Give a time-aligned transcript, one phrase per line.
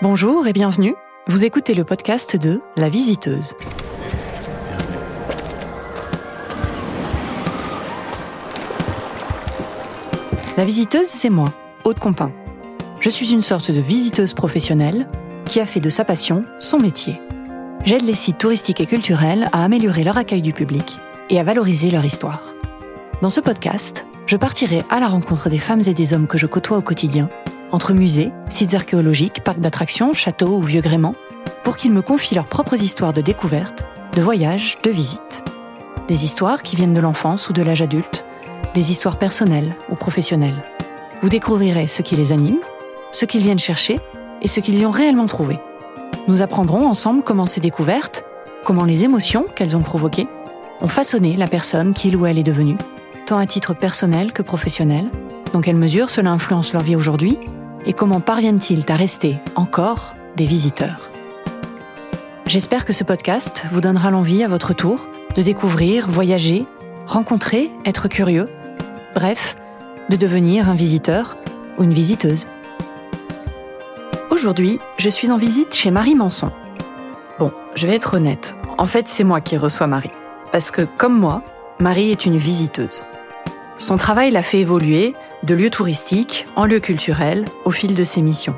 [0.00, 0.94] Bonjour et bienvenue.
[1.26, 3.56] Vous écoutez le podcast de La Visiteuse.
[10.56, 12.30] La Visiteuse, c'est moi, Aude Compin.
[13.00, 15.08] Je suis une sorte de visiteuse professionnelle
[15.46, 17.20] qui a fait de sa passion son métier.
[17.84, 21.90] J'aide les sites touristiques et culturels à améliorer leur accueil du public et à valoriser
[21.90, 22.54] leur histoire.
[23.20, 26.46] Dans ce podcast, je partirai à la rencontre des femmes et des hommes que je
[26.46, 27.28] côtoie au quotidien
[27.72, 31.14] entre musées, sites archéologiques, parcs d'attractions, châteaux ou vieux gréments,
[31.62, 35.42] pour qu'ils me confient leurs propres histoires de découvertes, de voyages, de visites.
[36.08, 38.24] Des histoires qui viennent de l'enfance ou de l'âge adulte,
[38.74, 40.62] des histoires personnelles ou professionnelles.
[41.22, 42.58] Vous découvrirez ce qui les anime,
[43.12, 44.00] ce qu'ils viennent chercher
[44.40, 45.58] et ce qu'ils y ont réellement trouvé.
[46.26, 48.24] Nous apprendrons ensemble comment ces découvertes,
[48.64, 50.28] comment les émotions qu'elles ont provoquées,
[50.80, 52.76] ont façonné la personne qu'il ou elle est devenue,
[53.26, 55.10] tant à titre personnel que professionnel,
[55.52, 57.38] dans quelle mesure cela influence leur vie aujourd'hui
[57.86, 61.10] et comment parviennent-ils à rester encore des visiteurs?
[62.46, 66.66] J'espère que ce podcast vous donnera l'envie à votre tour de découvrir, voyager,
[67.06, 68.48] rencontrer, être curieux,
[69.14, 69.56] bref,
[70.08, 71.36] de devenir un visiteur
[71.78, 72.46] ou une visiteuse.
[74.30, 76.50] Aujourd'hui, je suis en visite chez Marie Manson.
[77.38, 80.10] Bon, je vais être honnête, en fait c'est moi qui reçois Marie.
[80.52, 81.42] Parce que comme moi,
[81.78, 83.04] Marie est une visiteuse.
[83.76, 88.22] Son travail l'a fait évoluer de lieu touristique en lieu culturel au fil de ses
[88.22, 88.56] missions.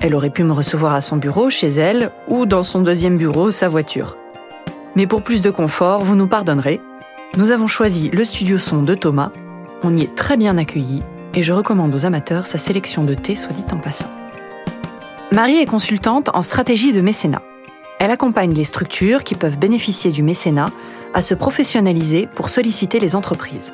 [0.00, 3.50] Elle aurait pu me recevoir à son bureau, chez elle, ou dans son deuxième bureau,
[3.50, 4.16] sa voiture.
[4.96, 6.80] Mais pour plus de confort, vous nous pardonnerez,
[7.36, 9.30] nous avons choisi le studio son de Thomas,
[9.82, 11.02] on y est très bien accueilli,
[11.34, 14.10] et je recommande aux amateurs sa sélection de thé, soit dit en passant.
[15.30, 17.42] Marie est consultante en stratégie de mécénat.
[17.98, 20.68] Elle accompagne les structures qui peuvent bénéficier du mécénat
[21.14, 23.72] à se professionnaliser pour solliciter les entreprises.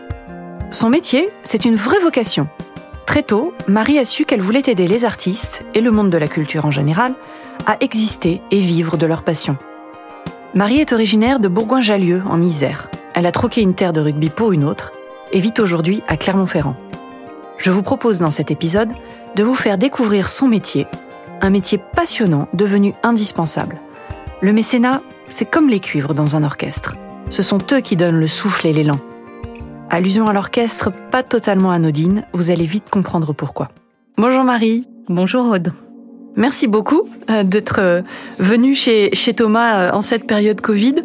[0.70, 2.46] Son métier, c'est une vraie vocation.
[3.06, 6.28] Très tôt, Marie a su qu'elle voulait aider les artistes, et le monde de la
[6.28, 7.14] culture en général,
[7.64, 9.56] à exister et vivre de leur passion.
[10.54, 12.90] Marie est originaire de Bourgoin-Jallieu, en Isère.
[13.14, 14.92] Elle a troqué une terre de rugby pour une autre,
[15.32, 16.76] et vit aujourd'hui à Clermont-Ferrand.
[17.56, 18.92] Je vous propose dans cet épisode
[19.36, 20.86] de vous faire découvrir son métier,
[21.40, 23.80] un métier passionnant devenu indispensable.
[24.42, 26.94] Le mécénat, c'est comme les cuivres dans un orchestre.
[27.30, 28.98] Ce sont eux qui donnent le souffle et l'élan.
[29.90, 33.68] Allusion à l'orchestre, pas totalement anodine, vous allez vite comprendre pourquoi.
[34.18, 34.86] Bonjour Marie.
[35.08, 35.72] Bonjour Aude.
[36.36, 38.02] Merci beaucoup euh, d'être euh,
[38.38, 40.96] venue chez, chez Thomas euh, en cette période Covid.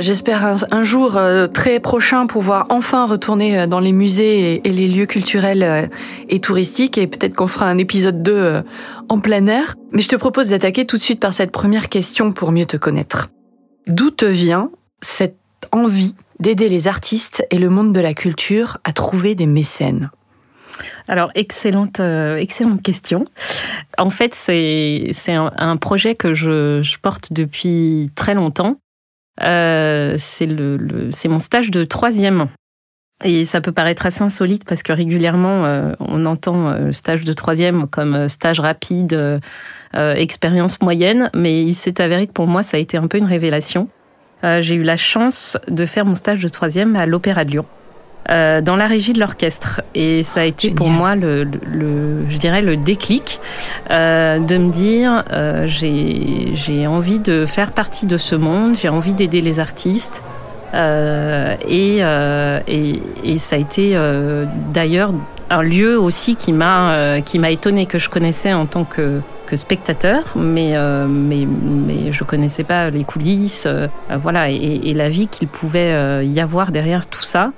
[0.00, 1.18] J'espère un, jour
[1.54, 5.90] très prochain pouvoir enfin retourner dans les musées et, les lieux culturels
[6.28, 8.62] et touristiques et peut-être qu'on fera un épisode 2
[9.08, 9.76] en plein air.
[9.92, 12.76] Mais je te propose d'attaquer tout de suite par cette première question pour mieux te
[12.76, 13.30] connaître.
[13.86, 18.92] D'où te vient cette envie d'aider les artistes et le monde de la culture à
[18.92, 20.10] trouver des mécènes
[21.08, 23.24] alors, excellente, euh, excellente question.
[23.98, 28.76] En fait, c'est un, projet que je, porte depuis très longtemps.
[29.42, 32.48] Euh, c'est mon stage de troisième.
[33.24, 37.86] Et ça peut paraître assez insolite parce que régulièrement, euh, on entend stage de troisième
[37.86, 39.40] comme stage rapide,
[39.94, 43.26] expérience moyenne, mais il s'est avéré que pour moi, ça a été un peu une
[43.26, 43.88] révélation.
[44.44, 47.66] Euh, j'ai eu la chance de faire mon stage de troisième à l'Opéra de Lyon.
[48.30, 49.82] Euh, dans la régie de l'orchestre.
[49.96, 53.40] Et ça a été pour moi le, le, je dirais le déclic
[53.90, 59.12] euh, de me dire euh, j'ai envie de faire partie de ce monde, j'ai envie
[59.12, 60.22] d'aider les artistes.
[60.74, 63.94] Et, et, et, ça a été
[64.72, 65.12] d'ailleurs
[65.50, 69.20] un lieu aussi qui m'a qui m'a étonné que je connaissais en tant que
[69.56, 73.86] spectateur, mais, euh, mais, mais je connaissais pas les coulisses, euh,
[74.22, 77.52] voilà, et, la vie qu'il pouvait euh, y avoir derrière tout ça.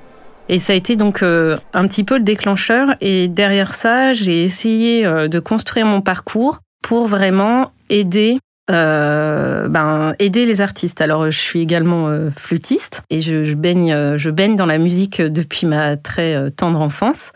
[0.49, 2.97] Et ça a été donc un petit peu le déclencheur.
[3.01, 8.39] Et derrière ça, j'ai essayé de construire mon parcours pour vraiment aider
[8.69, 11.01] ben, aider les artistes.
[11.01, 15.97] Alors, je suis également flûtiste et je, baigne, je baigne dans la musique depuis ma
[15.97, 17.33] très tendre enfance.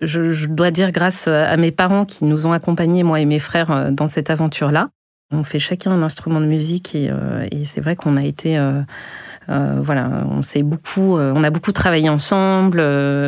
[0.00, 3.70] Je, dois dire grâce à mes parents qui nous ont accompagnés, moi et mes frères,
[3.70, 4.90] euh, dans cette aventure-là.
[5.30, 8.56] On fait chacun un instrument de musique et, euh, c'est vrai qu'on a été...
[8.58, 8.82] Euh,
[9.48, 12.82] voilà, on s'est beaucoup, on a beaucoup travaillé ensemble,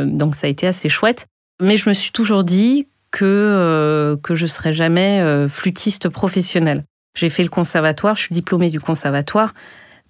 [0.06, 1.26] donc ça a été assez chouette.
[1.62, 6.84] Mais je me suis toujours dit que que je serais jamais flûtiste professionnel.
[7.14, 9.54] J'ai fait le conservatoire, je suis diplômée du conservatoire,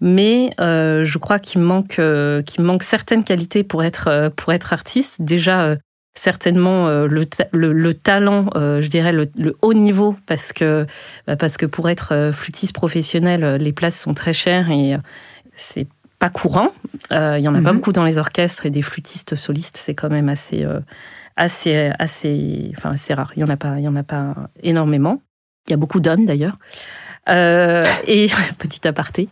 [0.00, 2.00] mais je crois qu'il manque
[2.44, 5.23] qu'il manque certaines qualités pour être pour être artiste.
[5.23, 5.76] Déjà
[6.20, 9.31] certainement euh, le, le, talent, euh, je dirais le,
[9.62, 10.87] haut niveau, parce que,
[11.26, 14.96] bah, parce que pour être euh, flûtiste professionnel, les places sont très chères et
[15.56, 15.87] c'est
[16.19, 16.72] pas courant.
[17.11, 17.76] Il y en a pas mhm.
[17.76, 20.67] beaucoup dans les orchestres et des flûtistes solistes, c'est quand même assez,
[21.37, 23.32] assez, assez, enfin, assez rare.
[23.37, 25.23] Il y en a pas, il y en a pas énormément.
[25.69, 26.58] Il y a beaucoup d'hommes d'ailleurs.
[27.28, 28.26] et
[28.58, 29.31] petit aparté.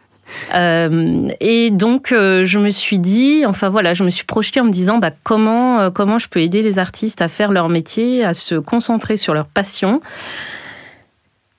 [0.54, 4.64] Euh, et donc, euh, je me suis dit, enfin voilà, je me suis projetée en
[4.64, 8.24] me disant bah, comment, euh, comment je peux aider les artistes à faire leur métier,
[8.24, 10.00] à se concentrer sur leur passion.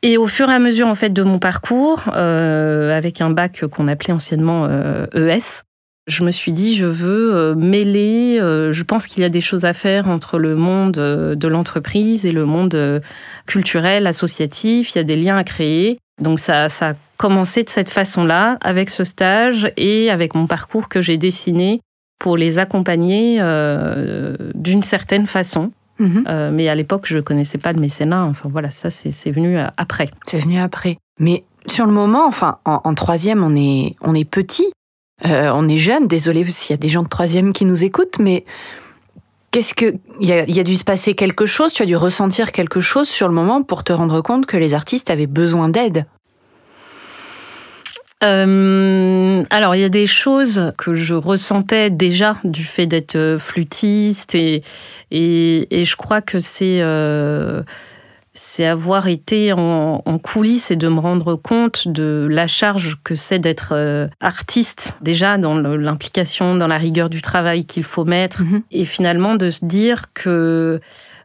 [0.01, 3.89] Et au fur et à mesure en fait de mon parcours, avec un bac qu'on
[3.89, 5.69] appelait anciennement ES, e
[6.09, 8.38] je me suis dit je veux mêler.
[8.39, 12.31] je pense qu'il y a des choses à faire entre le monde de l'entreprise et
[12.31, 13.01] le monde
[13.45, 14.94] culturel, associatif.
[14.94, 16.00] Il y a des liens à créer.
[16.21, 20.88] Donc ça, ça a commencé de cette façon-là, avec ce stage et avec mon parcours
[20.88, 21.81] que j'ai dessiné
[22.19, 25.71] pour les accompagner euh, d'une certaine façon.
[26.00, 26.25] Mhm.
[26.27, 28.23] Euh, mais à l'époque, je ne connaissais pas le mécénat.
[28.23, 30.09] Enfin voilà, ça c'est venu euh, après.
[30.27, 30.97] C'est venu après.
[31.19, 34.71] Mais sur le moment, enfin en, troisième, on est on est petit,
[35.24, 36.07] on est jeune.
[36.07, 38.45] Désolé s'il y a des gens de troisième qui nous écoutent, mais
[39.51, 42.81] Qu'est-ce que il y a, dû se passer quelque chose Tu as dû ressentir quelque
[42.81, 46.06] chose sur le moment pour te rendre compte que les artistes avaient besoin d'aide?
[48.24, 53.39] Euh, alors, il y a des choses que je ressentais déjà du fait d'être euh,
[53.39, 54.62] flûtiste et,
[55.10, 57.63] et, je crois que c'est euh,
[58.33, 63.39] c'est avoir été en, coulisses et de me rendre compte de la charge que c'est
[63.39, 68.61] d'être euh, artiste, déjà dans l'implication, dans la rigueur du travail qu'il faut mettre, mhm.
[68.71, 70.79] et finalement de se dire que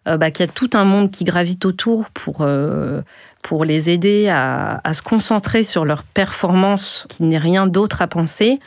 [0.06, 3.02] euh, bah, qu'il y a tout un monde qui gravite autour pour euh,
[3.42, 8.00] pour les aider à, à, se concentrer sur leur performance, qu'il n'y ait rien d'autre
[8.00, 8.58] à penser,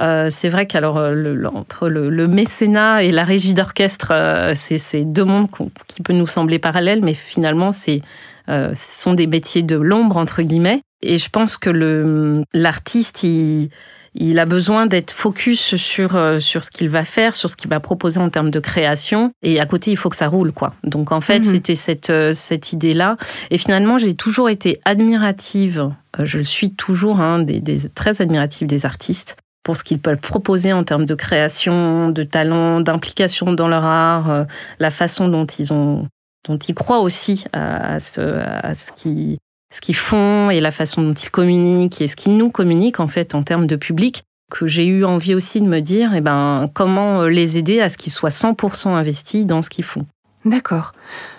[0.00, 5.24] euh, c'est vrai qu'alors euh, entre le, mécénat et la régie d'orchestre, euh, c'est deux
[5.24, 5.48] mondes
[5.86, 8.02] qui peuvent nous sembler parallèles, mais finalement, c'est
[8.48, 10.82] ce sont des métiers de l'ombre entre guillemets.
[11.02, 13.70] Et je pense que l'artiste, il,
[14.14, 17.80] il, a besoin d'être focus sur sur ce qu'il va faire, sur ce qu'il va
[17.80, 19.32] proposer en termes de création.
[19.42, 20.74] Et à côté, il faut que ça roule, quoi.
[20.84, 21.44] Donc en fait, mhm.
[21.44, 23.16] c'était cette cette idée là.
[23.50, 25.90] Et finalement, j'ai toujours été admirative.
[26.22, 30.20] Je le suis toujours, hein, des, des, très admirative des artistes pour ce qu'ils peuvent
[30.20, 34.44] proposer en termes de création, de talent, d'implication dans leur art, euh,
[34.78, 36.06] la façon dont ils ont,
[36.48, 39.38] dont ils croient aussi à, ce, qu'ils
[39.74, 43.08] ce qu'ils font et la façon dont ils communiquent et ce qu'ils nous communiquent en
[43.08, 44.22] fait en termes de public
[44.52, 47.96] que j'ai eu envie aussi de me dire eh ben comment les aider à ce
[47.96, 50.06] qu'ils soient 100% investis dans ce qu'ils font.
[50.44, 50.92] D'accord.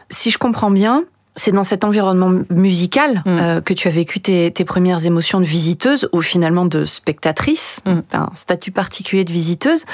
[0.10, 1.06] Si je comprends bien,
[1.38, 3.38] c'est dans cet environnement musical mm.
[3.40, 8.00] euh, que tu as vécu tes, premières émotions de visiteuse ou finalement de spectatrice, mm.
[8.14, 9.86] un statut particulier de visiteuse.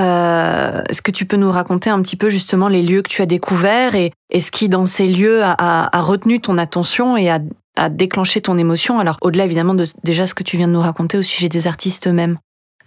[0.00, 3.22] Euh, Est-ce que tu peux nous raconter un petit peu justement les lieux que tu
[3.22, 7.38] as découverts et, ce qui dans ces lieux a, retenu ton attention et a,
[7.76, 8.98] a déclenché ton émotion?
[8.98, 11.66] Alors au-delà évidemment de déjà ce que tu viens de nous raconter au sujet des
[11.66, 12.38] artistes eux-mêmes.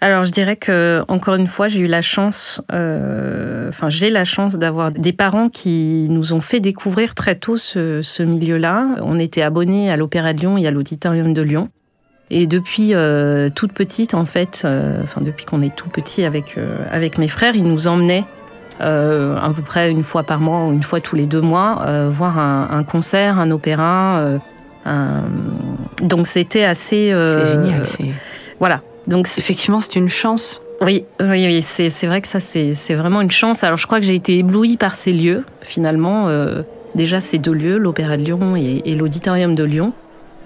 [0.02, 4.26] Alors je dirais que encore une fois j'ai eu la chance, euh, enfin j'ai la
[4.26, 8.88] chance d'avoir des parents qui nous ont fait découvrir très tôt ce, milieu-là.
[9.02, 11.70] On était abonnés à l'Opéra de Lyon et à l'Auditorium de Lyon.
[12.30, 16.58] Et depuis euh, toute petite, en fait, euh, enfin depuis qu'on est tout petit avec
[16.92, 18.26] avec mes frères, ils nous emmenaient
[18.80, 22.38] à peu près une fois par mois ou une fois tous les deux mois voir
[22.38, 24.40] un, un, concert, un opéra.
[26.02, 27.18] Donc c'était assez.
[27.24, 27.84] c'est génial.
[28.60, 30.62] Voilà, donc effectivement, c'est une chance.
[30.82, 33.64] Oui, oui, oui c'est vrai que ça, c'est vraiment une chance.
[33.64, 36.28] Alors, je crois que j'ai été éblouie par ces lieux, finalement.
[36.28, 36.64] Euh,
[36.96, 39.94] déjà, ces deux lieux, l'Opéra de Lyon et, l'Auditorium de Lyon.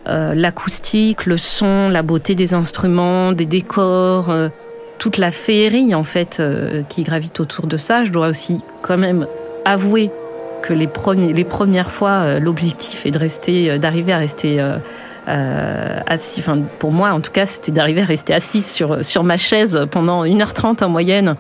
[0.07, 4.49] Euh, l'acoustique, le son, la beauté des instruments, des décors, euh,
[4.97, 6.41] toute la féerie, en fait,
[6.89, 8.03] qui gravite autour de ça.
[8.03, 9.27] Je dois aussi, quand même,
[9.63, 10.11] avouer
[10.61, 14.61] que les, premiers, les premières fois, l'objectif est de rester, d'arriver à rester
[15.29, 15.99] euh,
[16.79, 20.25] pour moi en tout cas, c'était d'arriver à rester assise sur, sur ma chaise pendant
[20.25, 21.35] 1h30 en moyenne.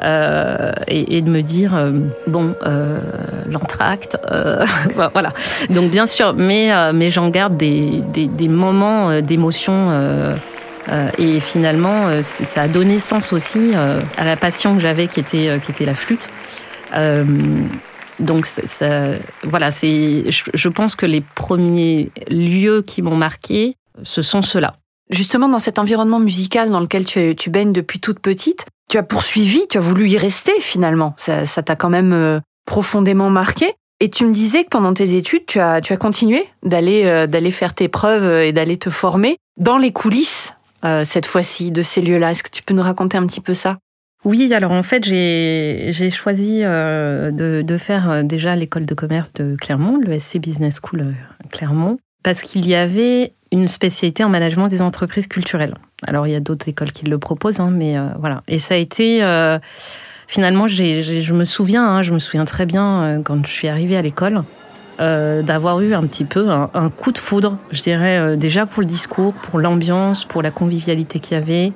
[0.00, 1.92] Euh, et, de me dire euh,
[2.26, 2.56] bon
[3.46, 4.66] l'entracte euh,
[5.12, 5.32] voilà
[5.70, 9.92] donc bien sûr mais mais j'en garde des, des, des moments d'émotion
[11.16, 13.70] et finalement ça a donné sens aussi
[14.18, 16.28] à la passion que j'avais qui était qui était la flûte
[18.18, 18.86] donc, ça,
[19.42, 24.76] voilà, c'est, je, pense que les premiers lieux qui m'ont marqué, ce sont ceux-là.
[25.10, 29.02] Justement, dans cet environnement musical dans lequel tu, tu baignes depuis toute petite, tu as
[29.02, 31.14] poursuivi, tu as voulu y rester finalement.
[31.18, 33.74] Ça, t'a quand même euh, profondément marqué.
[34.00, 37.26] Et tu me disais que pendant tes études, tu as, tu as continué d'aller euh,
[37.26, 40.54] d'aller faire tes preuves et d'aller te former dans les coulisses,
[40.84, 42.32] euh, cette fois-ci, de ces lieux-là.
[42.32, 43.78] Est-ce que tu peux nous raconter un petit peu ça?
[44.24, 49.54] Oui, alors en fait, j'ai choisi euh, de, faire euh, déjà l'école de commerce de
[49.60, 51.12] Clermont, le SC Business School euh,
[51.50, 55.74] Clermont, parce qu'il y avait une spécialité en management des entreprises culturelles.
[56.06, 58.42] Alors, il y a d'autres écoles qui le proposent, hein, mais voilà.
[58.48, 59.18] Et ça a été...
[60.26, 64.02] finalement, je me souviens, hein, je me souviens très bien quand je suis arrivée à
[64.02, 64.42] l'école,
[64.98, 69.34] d'avoir eu un petit peu un, coup de foudre, je dirais, déjà pour le discours,
[69.34, 71.72] pour l'ambiance, pour la convivialité qu'il y avait,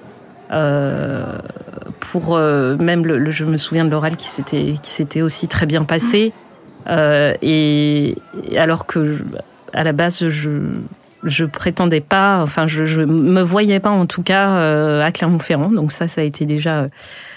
[0.48, 5.84] pour même le, je me souviens de l'oral qui s'était qui s'était aussi très bien
[5.84, 6.32] passé.
[6.88, 8.16] et,
[8.56, 9.18] alors que
[9.72, 10.50] à la base, je
[11.24, 15.70] je prétendais pas, enfin, je, je me voyais pas en tout cas euh, à Clermont-Ferrand.
[15.70, 16.82] Donc ça, ça a été déjà.
[16.82, 16.88] Euh,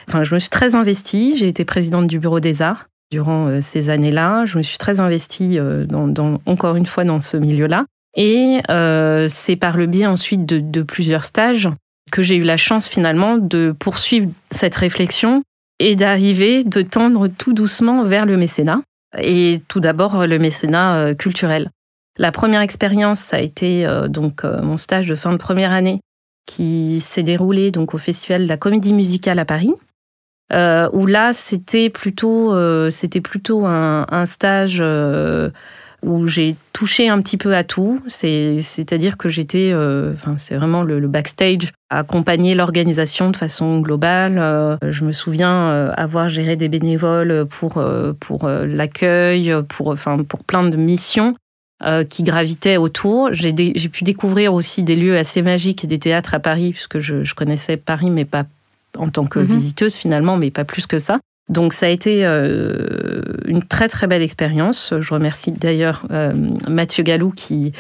[0.08, 1.36] enfin, je me suis très investie.
[1.38, 4.46] J'ai été présidente du bureau des arts durant euh, ces années-là.
[4.46, 7.86] Je me suis très investie dans, encore une fois dans ce milieu-là.
[8.16, 8.62] Et
[9.30, 11.70] c'est par le biais ensuite de plusieurs stages
[12.12, 15.44] que j'ai eu la chance finalement de poursuivre cette réflexion
[15.80, 18.82] et d'arriver, de tendre tout doucement vers le mécénat.
[19.18, 21.70] Et tout d'abord le mécénat culturel.
[22.18, 25.72] La première expérience, ça a été euh, donc euh, mon stage de fin de première
[25.72, 26.02] année
[26.46, 29.74] qui s'est déroulé donc au Festival de la Comédie Musicale à Paris.
[30.52, 32.54] Euh, où là, c'était plutôt,
[32.90, 34.84] c'était plutôt un, stage
[36.04, 38.02] où j'ai touché un petit peu à tout.
[38.08, 44.78] C'est-à-dire que j'étais, enfin, c'est vraiment le, backstage, accompagner l'organisation de façon globale.
[44.82, 47.84] je me souviens avoir géré des bénévoles pour,
[48.20, 51.36] pour l'accueil, pour, enfin, pour plein de missions.
[51.84, 53.30] Euh, qui gravitaient autour.
[53.34, 53.52] J'ai
[53.90, 57.34] pu découvrir aussi des lieux assez magiques et des théâtres à Paris, puisque je, je
[57.34, 58.44] connaissais Paris, mais pas
[58.96, 59.46] en tant que mhm.
[59.46, 61.20] visiteuse finalement, mais pas plus que ça.
[61.52, 64.94] Donc ça a été euh, une très très belle expérience.
[65.00, 66.34] Je remercie d'ailleurs euh,
[66.70, 67.74] Mathieu Gallou qui,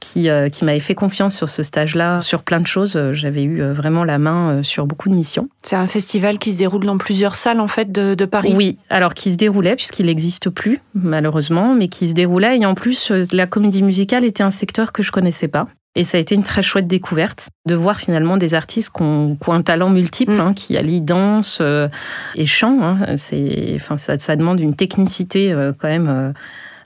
[0.00, 2.98] qui, euh, qui m'avait fait confiance sur ce stage-là, sur plein de choses.
[3.12, 5.48] J'avais eu vraiment la main sur beaucoup de missions.
[5.62, 8.54] C'est un festival qui se déroule dans plusieurs salles en fait de, de Paris?
[8.56, 12.74] Oui, alors qui se déroulait puisqu'il n'existe plus malheureusement, mais qui se déroulait et en
[12.74, 15.68] plus la comédie musicale était un secteur que je connaissais pas.
[15.94, 19.36] Et ça a été une très chouette découverte de voir finalement des artistes qui ont,
[19.48, 20.40] un talent multiple, mm.
[20.40, 21.88] hein, qui allient danse euh,
[22.34, 22.78] et chant.
[22.82, 23.16] Hein.
[23.16, 26.34] C'est, enfin, ça, ça, demande une technicité euh, quand même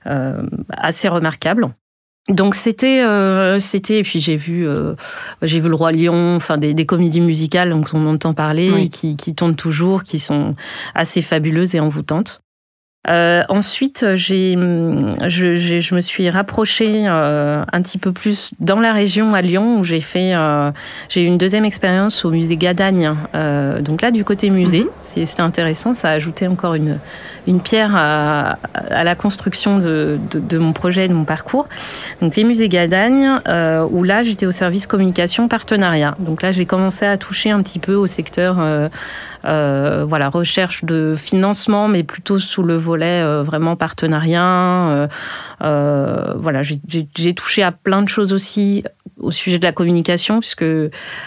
[0.06, 1.68] euh, assez remarquable.
[2.28, 3.04] Donc c'était
[3.60, 4.66] c'était et puis j'ai vu
[5.42, 9.14] j'ai vu le roi lion enfin des, des, comédies musicales dont on entend parler qui,
[9.14, 10.56] qui tournent toujours qui sont
[10.96, 12.42] assez fabuleuses et envoûtantes
[13.08, 18.92] euh, ensuite, j'ai, je, je, me suis rapprochée euh, un petit peu plus dans la
[18.92, 20.70] région à Lyon où j'ai fait, euh,
[21.08, 23.14] j'ai eu une deuxième expérience au musée Gadagne.
[23.34, 25.24] Euh, donc là, du côté musée, mhm.
[25.24, 25.94] c'était intéressant.
[25.94, 26.98] Ça a ajouté encore une,
[27.46, 31.68] une pierre à, à la construction de, de, de, mon projet, de mon parcours.
[32.20, 36.14] Donc les musées Gadagne, euh, où là, j'étais au service communication partenariat.
[36.18, 38.58] Donc là, j'ai commencé à toucher un petit peu au secteur
[39.46, 45.08] euh, voilà, recherche de financement, mais plutôt sous le volet euh, vraiment partenariat.
[45.62, 48.84] Euh, voilà, j'ai touché à plein de choses aussi
[49.18, 50.64] au sujet de la communication, puisque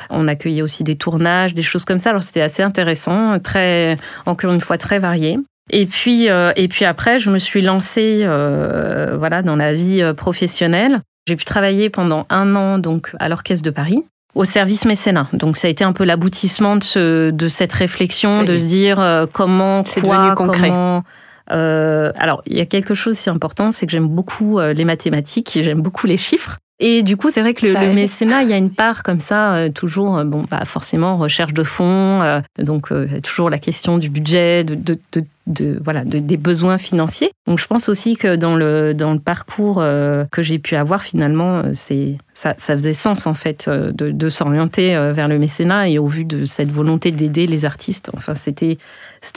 [0.09, 2.09] on accueillait aussi des tournages, des choses comme ça.
[2.11, 5.37] Alors c'était assez intéressant, très, encore une fois, très varié.
[5.69, 11.01] Et puis, et puis après, je me suis lancée, voilà, dans la vie professionnelle.
[11.27, 14.03] J'ai pu travailler pendant un an donc à l'Orchestre de Paris
[14.35, 15.27] au service mécénat.
[15.33, 18.99] Donc ça a été un peu l'aboutissement de, ce, de cette réflexion, de se dire
[18.99, 21.03] euh, comment, quoi, comment.
[21.51, 24.85] Euh, alors il y a quelque chose si important, c'est que j'aime beaucoup euh, les
[24.85, 26.57] mathématiques, j'aime beaucoup les chiffres.
[26.81, 29.55] Et du coup, c'est vrai que le, mécénat, il y a une part comme ça,
[29.55, 34.09] euh, toujours, euh, bon, bah, forcément, recherche de fonds, euh, donc toujours la question du
[34.09, 37.31] budget, de, de, de, de voilà, des besoins financiers.
[37.47, 39.83] Donc, je pense aussi que dans le, dans le parcours
[40.31, 44.93] que j'ai pu avoir, finalement, c'est ça, ça faisait sens, en fait, de, de s'orienter
[45.11, 48.09] vers le mécénat et au vu de cette volonté d'aider les artistes.
[48.15, 48.77] Enfin, c'était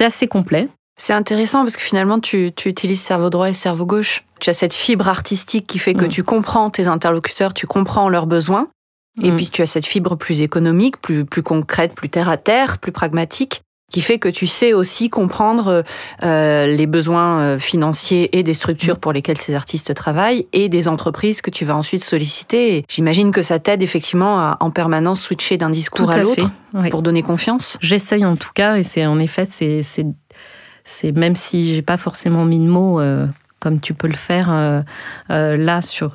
[0.00, 0.68] assez complet.
[0.96, 4.24] C'est intéressant parce que finalement, tu, tu, utilises cerveau droit et cerveau gauche.
[4.40, 6.08] Tu as cette fibre artistique qui fait que mm.
[6.08, 8.68] tu comprends tes interlocuteurs, tu comprends leurs besoins.
[9.22, 9.36] Et mm.
[9.36, 12.92] puis tu as cette fibre plus économique, plus, plus concrète, plus terre à terre, plus
[12.92, 15.84] pragmatique, qui fait que tu sais aussi comprendre
[16.22, 19.00] euh, les besoins euh, financiers et des structures mm.
[19.00, 22.84] pour lesquelles ces artistes travaillent et des entreprises que tu vas ensuite solliciter.
[22.88, 26.50] J'imagine que ça t'aide effectivement à en permanence switcher d'un discours à, l'autre
[26.90, 27.78] pour donner confiance.
[27.82, 30.06] J'essaye en tout cas, et c'est en effet c'est
[30.84, 33.26] c'est même si j'ai pas forcément mis de mots euh,
[33.60, 34.82] comme tu peux le faire euh,
[35.30, 36.14] euh, là sur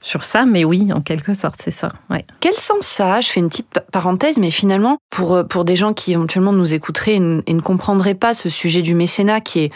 [0.00, 1.88] sur ça, mais oui, en quelque sorte, c'est ça.
[2.38, 3.20] Quel sens ça a?
[3.20, 7.16] Je fais une petite parenthèse, mais finalement, pour, pour des gens qui éventuellement nous écouteraient
[7.16, 9.72] et, ne comprendraient pas ce sujet du mécénat qui est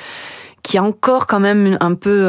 [0.63, 2.23] qui a encore quand même un peu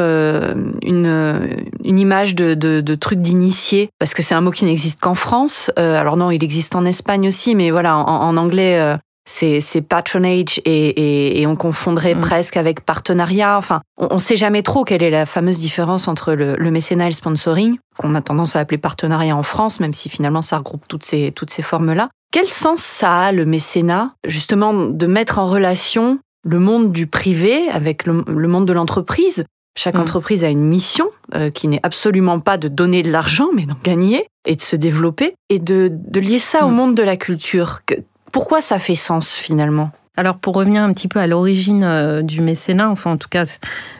[0.82, 1.48] une,
[1.84, 5.70] une image de, de, truc d'initié, parce que c'est un mot qui n'existe qu'en France.
[5.76, 11.46] alors non, il existe en Espagne aussi, mais voilà, en anglais, c'est patronage et, et,
[11.46, 12.20] on confondrait mm.
[12.20, 13.56] presque avec partenariat.
[13.58, 17.06] Enfin, on ne sait jamais trop quelle est la fameuse différence entre le, le mécénat
[17.06, 20.58] et le sponsoring, qu'on a tendance à appeler partenariat en France, même si finalement ça
[20.58, 22.10] regroupe toutes ces, toutes ces formes-là.
[22.32, 27.68] Quel sens ça a, le mécénat, justement, de mettre en relation le monde du privé
[27.70, 29.44] avec le, le monde de l'entreprise?
[29.76, 30.00] Chaque Mm.
[30.02, 33.76] entreprise a une mission euh, qui n'est absolument pas de donner de l'argent, mais d'en
[33.82, 36.74] gagner et de se développer et de, de lier ça au Mm.
[36.74, 37.80] monde de la culture.
[37.86, 37.94] Que-
[38.34, 39.92] pourquoi ça fait sens finalement?
[40.16, 43.44] Alors pour revenir un petit peu à l'origine euh, du mécénat, enfin en tout cas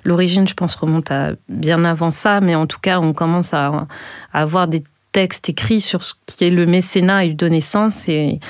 [0.02, 3.86] l'origine je pense remonte à bien avant ça, mais en tout cas on commence à,
[4.32, 8.40] avoir des textes écrits sur ce qui est le mécénat et lui donner sens et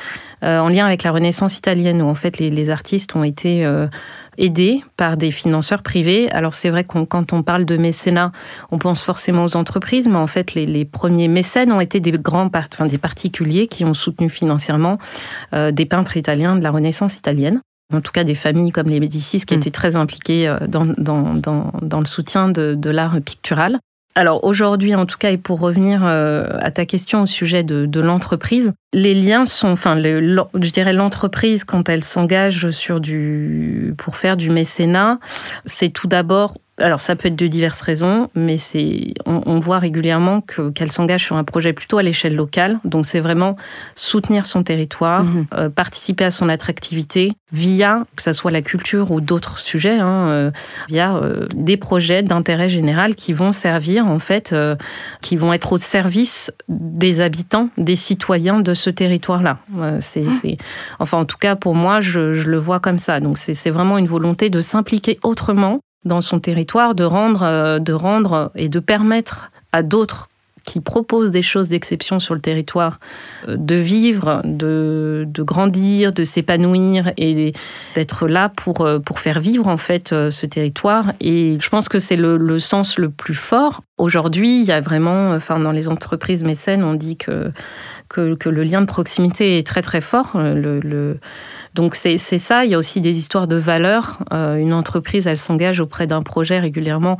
[0.42, 3.66] euh, en lien avec la Renaissance italienne où en fait les, les artistes ont été
[3.66, 3.86] euh,
[4.38, 6.30] aidés par des financeurs privés.
[6.30, 8.32] Alors c'est vrai qu'on quand on parle de mécénat,
[8.70, 12.12] on pense forcément aux entreprises, mais en fait les, les premiers mécènes ont été des
[12.12, 14.98] grands, enfin des particuliers qui ont soutenu financièrement
[15.54, 17.60] euh, des peintres italiens de la Renaissance italienne.
[17.92, 19.58] En tout cas, des familles comme les Médicis qui Mm.
[19.58, 23.78] étaient très impliquées euh, dans, dans, dans, dans le soutien de, de l'art pictural.
[24.16, 28.00] Alors aujourd'hui, en tout cas, et pour revenir euh, à ta question au sujet de,
[28.00, 34.36] l'entreprise, les liens sont, enfin, je dirais l'entreprise quand elle s'engage sur du, pour faire
[34.36, 35.18] du mécénat,
[35.64, 39.78] c'est tout d'abord, alors ça peut être de diverses raisons, mais c'est, on, on voit
[39.78, 42.78] régulièrement que, qu'elle s'engage sur un projet plutôt à l'échelle locale.
[42.84, 43.56] Donc c'est vraiment
[43.94, 45.46] soutenir son territoire, Mhm.
[45.54, 50.28] euh, participer à son attractivité via, que ce soit la culture ou d'autres sujets, hein,
[50.28, 50.50] euh,
[50.88, 54.54] via euh, des projets d'intérêt général qui vont servir en fait,
[55.20, 59.58] qui vont être au service des habitants, des citoyens de ce territoire-là.
[60.00, 60.56] C'est, c'est-
[60.98, 63.20] enfin, en tout cas, pour moi, je, je le vois comme ça.
[63.20, 67.92] Donc, c'est vraiment une volonté de s'impliquer autrement dans son territoire, de rendre, euh, de
[67.92, 70.28] rendre et de permettre à d'autres
[70.64, 72.98] qui proposent des choses d'exception sur le territoire,
[73.48, 77.52] euh, de vivre, de, de grandir, de s'épanouir et
[77.94, 81.12] d'être là pour, euh, pour faire vivre en fait ce territoire.
[81.20, 83.82] Et je pense que c'est le, le sens le plus fort.
[83.98, 87.52] Aujourd'hui, il y a vraiment, enfin dans les entreprises mécènes, on dit que,
[88.08, 90.32] que, le lien de proximité est très très fort.
[90.34, 91.14] Euh,
[91.74, 94.18] donc c'est ça, il y a aussi des histoires de valeurs.
[94.32, 97.18] Euh, une entreprise, elle s'engage auprès d'un projet régulièrement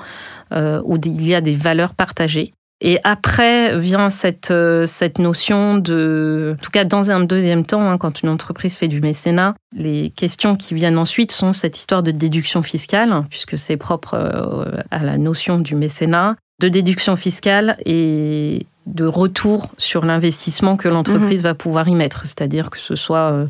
[0.53, 2.53] euh, où il y a des valeurs partagées.
[2.81, 4.53] Et après vient cette,
[4.85, 8.89] cette notion de, en tout cas dans un deuxième temps, hein, quand une entreprise fait
[8.89, 13.77] du mécénat, les questions qui viennent ensuite sont cette histoire de déduction fiscale, puisque c'est
[13.77, 20.89] propre à la notion du mécénat, de déduction fiscale et de retour sur l'investissement que
[20.89, 23.47] l'entreprise va pouvoir y mettre, c'est-à-dire que ce soit euh,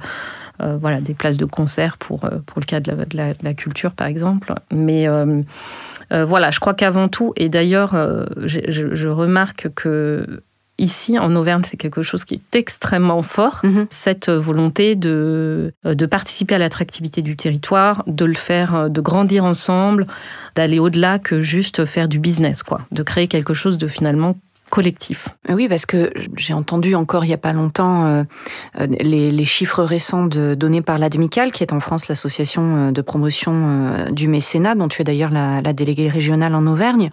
[0.62, 3.34] euh, voilà, des places de concert pour, euh, pour le cas de la, de la-
[3.34, 4.54] de la culture, par exemple.
[4.72, 5.42] Mais euh,
[6.26, 7.96] voilà, je crois qu'avant tout, et d'ailleurs,
[8.44, 10.42] je, je- je remarque que
[10.78, 13.86] ici, en Auvergne, c'est quelque chose qui est extrêmement fort, Mhm.
[13.90, 20.06] cette volonté de, de participer à l'attractivité du territoire, de le faire, de grandir ensemble,
[20.56, 24.36] d'aller au-delà que juste faire du business, quoi, de créer quelque chose de finalement
[24.74, 25.28] collectif.
[25.48, 28.24] Oui, parce que j'ai entendu encore il n'y a pas longtemps euh,
[28.80, 32.90] euh, les, les chiffres récents de, donnés par l'ADMICAL, qui est en France l'association euh,
[32.90, 37.10] de promotion du mécénat, dont tu es d'ailleurs la, la déléguée régionale en Auvergne.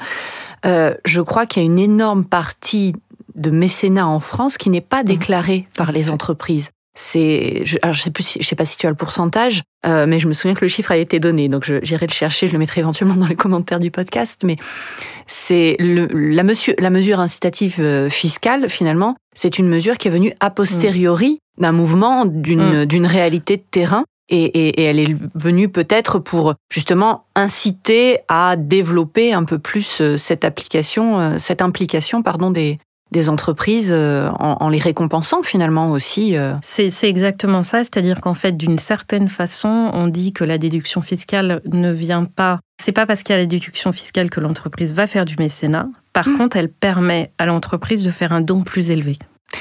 [0.66, 2.96] Euh, je crois qu'il y a une énorme partie
[3.36, 6.72] de mécénat en France qui n'est pas déclarée par les entreprises.
[6.94, 9.64] C'est, je, alors je sais plus, si, je sais pas si tu as le pourcentage,
[9.86, 12.48] euh, mais je me souviens que le chiffre a été donné, donc j'irai le chercher,
[12.48, 14.42] je le mettrai éventuellement dans les commentaires du podcast.
[14.44, 14.58] Mais
[15.26, 20.34] c'est la, mesure, la mesure incitative euh, fiscale finalement, c'est une mesure qui est venue
[20.42, 24.04] a posteriori d'un mouvement, d'une d'une réalité de terrain.
[24.34, 30.00] Et, et, et elle est venue peut-être pour justement inciter à développer un peu plus
[30.00, 32.80] euh, cette application, euh, cette implication, pardon, des,
[33.12, 36.38] des entreprises euh, en, en les récompensant finalement aussi.
[36.38, 36.54] euh.
[36.62, 41.02] C'est c'est exactement ça, c'est-à-dire qu'en fait, d'une certaine façon, on dit que la déduction
[41.02, 42.60] fiscale ne vient pas.
[42.82, 45.88] C'est pas parce qu'il y a la déduction fiscale que l'entreprise va faire du mécénat.
[46.14, 46.38] Par Mm.
[46.38, 49.18] contre, elle permet à l'entreprise de faire un don plus élevé.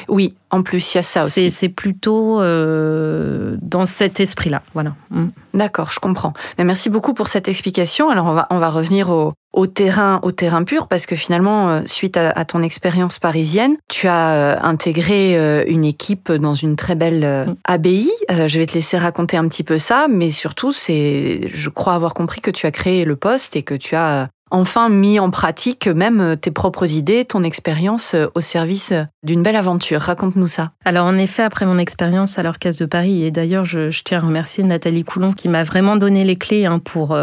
[0.09, 1.50] Oui, en plus, il y a ça aussi.
[1.50, 4.62] c'est plutôt euh, dans cet esprit-là.
[4.74, 4.94] Voilà.
[5.11, 5.26] Mm.
[5.55, 6.33] D'accord, je comprends.
[6.59, 8.11] Mais merci beaucoup pour cette explication.
[8.11, 11.68] Alors on va on va revenir au, au terrain au terrain pur parce que finalement
[11.70, 16.55] euh, suite à, à ton expérience parisienne, tu as euh, intégré euh, une équipe dans
[16.55, 17.55] une très belle Mm.
[17.64, 18.11] abbaye.
[18.29, 22.14] Je vais te laisser raconter un petit peu ça, mais surtout c'est je crois avoir
[22.14, 25.87] compris que tu as créé le poste et que tu as enfin mis en pratique
[25.87, 30.01] même euh, tes propres idées, ton expérience euh, au service euh, d'une belle aventure.
[30.01, 30.73] Raconte-nous ça.
[30.85, 34.27] Alors en effet, après mon expérience à l'Orchestre de Paris, et d'ailleurs je, tiens à
[34.27, 37.17] remercier Nathalie Coulon qui m'a vraiment donné les clés hein, pour,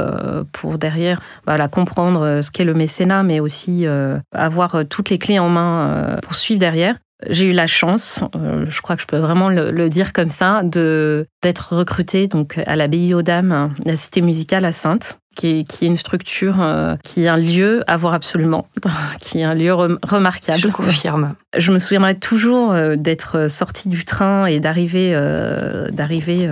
[0.51, 5.39] pour derrière voilà, comprendre ce qu'est le mécénat, mais aussi euh, avoir toutes les clés
[5.39, 6.95] en main euh, pour suivre derrière.
[7.29, 10.61] J'ai eu la chance, je crois que je peux vraiment le, le dire comme ça,
[10.63, 15.63] de d'être recrutée donc à l'abbaye aux Dames, la cité musicale à Sainte, qui est,
[15.63, 18.67] qui est une structure, euh, qui est un lieu à voir absolument,
[19.21, 20.59] qui est un lieu remarquable.
[20.59, 21.35] Je confirme.
[21.55, 25.13] Je me souviendrai toujours euh, d'être sortie du train et d'arriver
[25.91, 26.49] d'arriver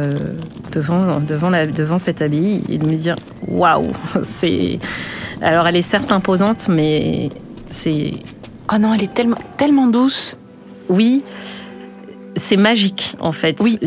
[0.71, 3.15] devant, devant, la, devant cette abbaye et de me dire
[3.47, 3.91] waouh,
[4.23, 4.79] c'est.
[5.41, 7.29] Alors elle est certes imposante, mais
[7.69, 8.13] c'est.
[8.71, 10.37] Oh non, elle est tellement, tellement douce.
[10.89, 11.23] Oui,
[12.35, 13.59] c'est magique en fait.
[13.61, 13.79] Oui.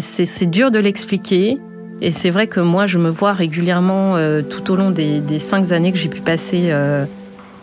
[0.00, 1.58] C'est dur de l'expliquer.
[2.02, 5.72] Et c'est vrai que moi, je me vois régulièrement euh, tout au long des, cinq
[5.72, 7.06] années que j'ai pu passer euh,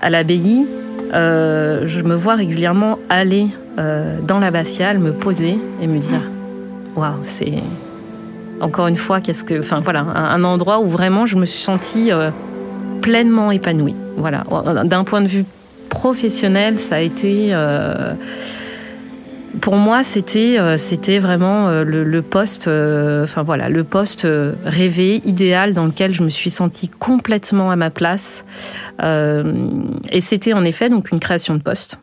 [0.01, 0.65] à l'abbaye.
[1.13, 6.21] Euh, je me vois régulièrement aller dans l'abbatiale, me poser et me dire
[6.95, 7.53] Waouh, c'est.
[8.61, 9.59] Encore une fois, qu'est-ce que.
[9.59, 12.11] Enfin voilà, un, endroit où vraiment je me suis sentie
[13.01, 13.95] pleinement épanouie.
[14.15, 14.43] Voilà.
[14.83, 15.45] D'un point de vue
[15.89, 17.51] professionnel, ça a été
[19.61, 24.27] pour moi, c'était euh, c'était vraiment euh, le, poste, euh, enfin voilà, le poste
[24.65, 28.45] rêvé, idéal, dans lequel je me suis sentie complètement à ma place.
[29.01, 31.99] et c'était en effet donc une création de poste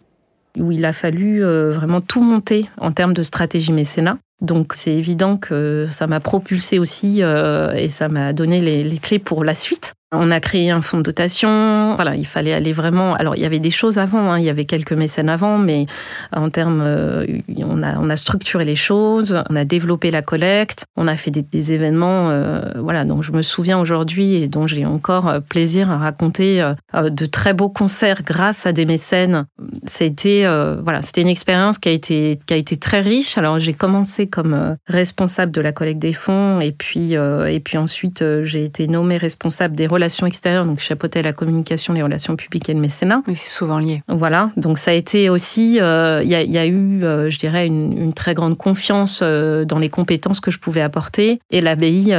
[0.59, 4.19] où il a fallu vraiment tout monter en termes de stratégie mécénat.
[4.41, 9.45] Donc c'est évident que ça m'a propulsé aussi et ça m'a donné les, clés pour
[9.45, 9.95] la suite.
[10.13, 11.95] On a créé un fonds de dotation.
[11.95, 13.15] Voilà, il fallait aller vraiment.
[13.15, 14.33] Alors, il y avait des choses avant.
[14.33, 14.41] Hein.
[14.41, 15.87] Il y avait quelques mécènes avant, mais
[16.33, 17.27] en termes, euh,
[17.59, 19.41] on a on a structuré les choses.
[19.49, 20.85] On a développé la collecte.
[20.97, 22.31] On a fait des, événements.
[22.31, 26.61] Euh, voilà, dont je me souviens aujourd'hui et dont j'ai encore euh, plaisir à raconter
[26.93, 29.47] de très beaux concerts grâce à des mécènes.
[29.87, 30.45] C'était
[30.83, 33.39] voilà, c'était une expérience qui a été qui a été très riche.
[33.39, 38.25] Alors, j'ai commencé comme responsable de la collecte des fonds et puis et puis ensuite
[38.43, 42.75] j'ai été nommée responsable des relations extérieures, donc chapeautais la communication, les relations publiques et
[42.75, 43.23] le mécénat.
[43.27, 44.03] Oui, c'est souvent lié.
[44.09, 48.13] Voilà, donc ça a été aussi, euh, il y, a eu, euh, je dirais, une,
[48.13, 51.41] très grande confiance euh, dans les compétences que je pouvais apporter.
[51.51, 52.15] Et l'abbaye,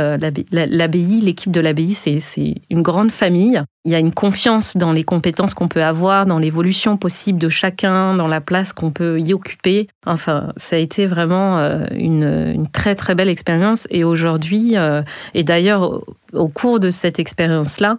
[0.52, 3.62] l'abbaye, l'équipe de l'abbaye, c'est une grande famille.
[3.84, 7.50] Il y a une confiance dans les compétences qu'on peut avoir, dans l'évolution possible de
[7.50, 9.88] chacun, dans la place qu'on peut y occuper.
[10.06, 11.58] Enfin, ça a été vraiment
[11.92, 13.88] une, une très très belle expérience.
[13.90, 14.76] Et aujourd'hui,
[15.34, 16.02] et d'ailleurs
[16.34, 17.98] au cours de cette expérience-là,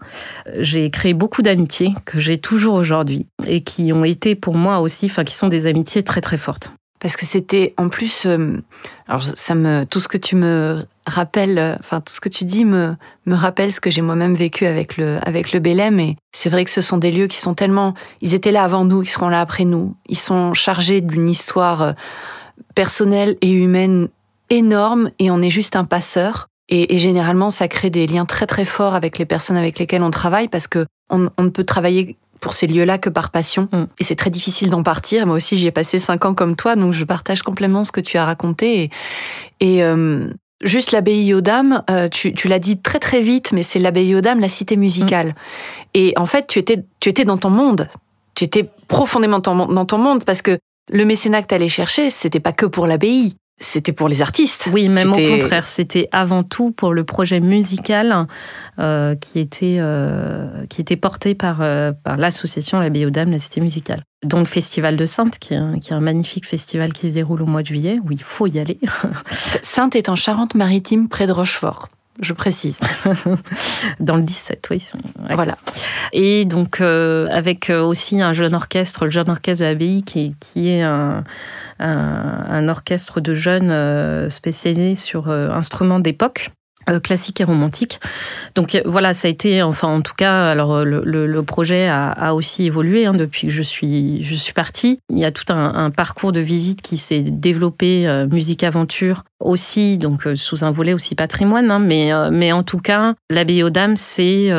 [0.59, 5.07] j'ai créé beaucoup d'amitiés que j'ai toujours aujourd'hui et qui ont été pour moi aussi,
[5.07, 6.73] enfin, qui sont des amitiés très très fortes.
[7.02, 8.62] Parce que c'était en plus, euh,
[9.08, 12.44] alors ça me, tout ce que tu me rappelles, euh, enfin tout ce que tu
[12.44, 12.94] dis me
[13.26, 16.64] me rappelle ce que j'ai moi-même vécu avec le avec le Bélem et c'est vrai
[16.64, 19.28] que ce sont des lieux qui sont tellement, ils étaient là avant nous, ils seront
[19.28, 21.92] là après nous, ils sont chargés d'une histoire euh,
[22.76, 24.08] personnelle et humaine
[24.48, 26.46] énorme et on est juste un passeur.
[26.68, 30.10] Et, généralement, ça crée des liens très très forts avec les personnes avec lesquelles on
[30.10, 33.68] travaille parce que on, ne peut travailler pour ces lieux-là que par passion.
[33.72, 33.85] Mm.
[34.00, 35.26] Et c'est très difficile d'en partir.
[35.26, 38.02] Moi aussi, j'y ai passé cinq ans comme toi, donc je partage complètement ce que
[38.02, 38.90] tu as raconté.
[39.61, 40.28] Et, euh,
[40.62, 44.20] juste l'abbaye aux Dames, euh, tu, l'as dit très très vite, mais c'est l'abbaye aux
[44.20, 45.28] Dames, la cité musicale.
[45.28, 45.33] Mm.
[45.94, 47.88] Et en fait, tu étais, tu étais dans ton monde.
[48.35, 50.59] Tu étais profondément dans ton monde parce que
[50.90, 54.68] le mécénat que tu allais chercher, c'était pas que pour l'abbaye c'était pour les artistes.
[54.72, 58.26] Oui, même au contraire, c'était avant tout pour le projet musical
[58.78, 63.60] euh, qui, était, euh, qui était porté par, euh, par l'association La Biodame, la Cité
[63.60, 64.02] musicale.
[64.24, 67.14] Dont le Festival de Sainte, qui est, un, qui est un magnifique festival qui se
[67.14, 68.78] déroule au mois de juillet, où il faut y aller.
[69.62, 71.88] Sainte est en Charente-Maritime, près de Rochefort
[72.20, 72.79] je précise.
[74.01, 74.85] Dans le 17, oui.
[75.31, 75.57] Voilà.
[76.12, 80.83] Et donc, avec aussi un jeune orchestre, le jeune orchestre de l'abbaye, qui, qui est
[80.83, 81.25] un,
[81.83, 86.51] un, orchestre de jeunes euh, spécialisés sur euh, instruments d'époque.
[86.88, 88.01] Euh, classique et romantique.
[88.55, 93.07] Donc voilà, ça a été, enfin en tout cas, alors le, projet a, aussi évolué
[93.07, 94.99] hein, depuis que je suis, je suis partie.
[95.11, 100.29] Il y a tout un, parcours de visite qui s'est développé, musique aventure aussi, donc
[100.35, 104.51] sous un volet aussi patrimoine, hein, mais, mais en tout cas, l'abbaye aux dames, c'est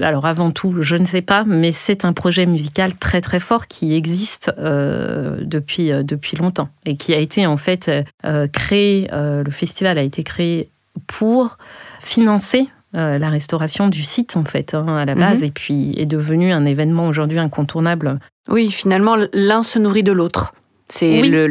[0.00, 3.66] alors avant tout, je ne sais pas, mais c'est un projet musical très très fort
[3.66, 7.90] qui existe euh, depuis, euh, depuis longtemps et qui a été en fait
[8.24, 10.70] euh, créé, le festival a été créé
[11.06, 11.58] pour
[12.00, 15.20] financer la restauration du site en fait hein, à la mhm.
[15.20, 18.18] base et puis est devenu un événement aujourd'hui incontournable.
[18.48, 20.54] Oui, finalement l'un se nourrit de l'autre.
[20.88, 21.46] C'est le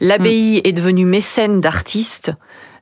[0.00, 2.32] l'abbaye est devenue mécène d'artistes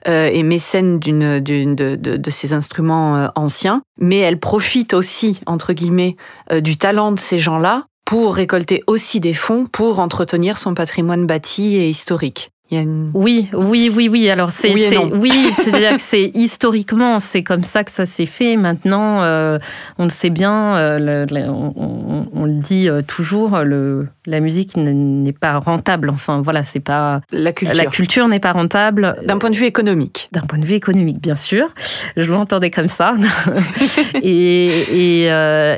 [0.07, 4.95] euh, et mécène d'une, d'une de, de, de, ces instruments euh, anciens, mais elle profite
[4.95, 6.17] aussi, entre guillemets,
[6.53, 11.27] euh, du talent de ces gens-là pour récolter aussi des fonds pour entretenir son patrimoine
[11.27, 12.51] bâti et historique.
[12.71, 14.29] Oui, oui, oui, oui.
[14.29, 14.73] Alors c'est,
[15.13, 18.57] oui, c'est-à-dire que c'est historiquement, c'est comme ça que ça s'est fait.
[18.57, 19.59] Maintenant, euh,
[19.99, 25.59] on le sait bien, euh, on, le dit euh, toujours, le, la musique n'est pas
[25.59, 26.11] rentable.
[26.11, 27.77] Enfin, voilà, c'est pas la culture.
[27.77, 30.29] La culture n'est pas rentable d'un point de vue économique.
[30.33, 31.69] D'un point de vue économique, bien sûr.
[32.17, 33.15] Je l'entendais comme ça.
[34.23, 35.29] et,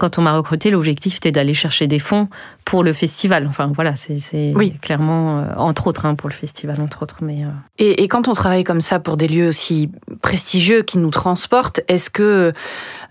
[0.01, 2.29] quand on m'a recruté, l'objectif était d'aller chercher des fonds
[2.69, 3.47] pour le festival.
[3.49, 4.53] Enfin, voilà, c'est
[4.83, 7.17] clairement, entre autres, hein, pour le festival entre autres.
[7.23, 7.49] Mais, euh.
[7.79, 12.11] et, quand on travaille comme ça pour des lieux aussi prestigieux qui nous transportent, est-ce
[12.11, 12.53] que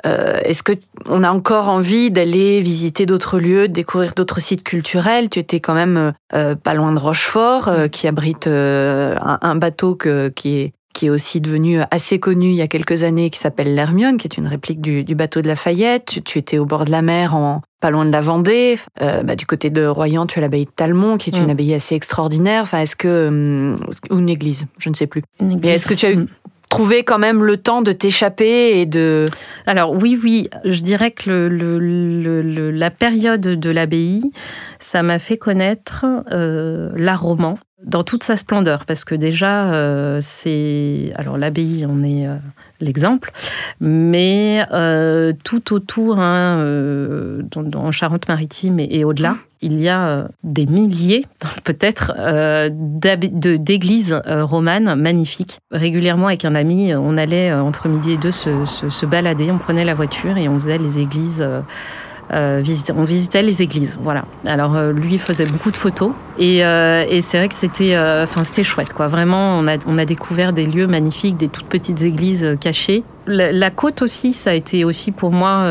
[0.05, 0.73] euh, est-ce que
[1.09, 5.27] on a encore envie d'aller visiter d'autres lieux, de découvrir d'autres sites culturels?
[5.27, 10.57] Tu étais quand même euh, pas loin de Rochefort, qui abrite un, bateau que, qui
[10.59, 14.17] est qui est aussi devenu assez connu il y a quelques années, qui s'appelle l'Hermione,
[14.17, 16.21] qui est une réplique du, bateau de Lafayette.
[16.25, 18.79] Tu, étais au bord de la mer, en, pas loin de la Vendée.
[19.03, 21.51] Euh, bah, du côté de Royan, tu as l'abbaye de Talmont, qui est une mm.
[21.51, 22.63] abbaye assez extraordinaire.
[22.63, 23.79] Enfin, est-ce que hum,
[24.09, 25.21] ou une église, je ne sais plus.
[25.61, 26.27] Est-ce que tu as eu mm.
[26.67, 29.25] trouvé quand même le temps de t'échapper et de...
[29.67, 34.23] Alors oui, oui, je dirais que le, la période de l'abbaye,
[34.79, 40.17] ça m'a fait connaître euh, l'art roman dans toute sa splendeur, parce que déjà, euh,
[40.19, 41.13] c'est...
[41.15, 42.37] Alors l'abbaye, on est euh,
[42.81, 43.31] l'exemple,
[43.79, 46.63] mais euh, tout autour, hein,
[47.75, 51.25] en Charente-Maritime et, au-delà, il y a des milliers,
[51.63, 52.13] peut-être,
[52.69, 55.59] d'églises romanes magnifiques.
[55.71, 59.85] Régulièrement, avec un ami, on allait entre midi et deux se, se balader, on prenait
[59.85, 61.45] la voiture et on faisait les églises
[62.31, 62.63] euh,
[62.95, 64.25] on visitait les églises, voilà.
[64.45, 68.43] Alors euh, lui faisait beaucoup de photos et, euh, et c'est vrai que c'était, enfin
[68.43, 69.07] c'était chouette, quoi.
[69.07, 73.03] Vraiment, on a, on a découvert des lieux magnifiques, des toutes petites églises cachées.
[73.27, 75.65] La, côte aussi, ça a été aussi pour moi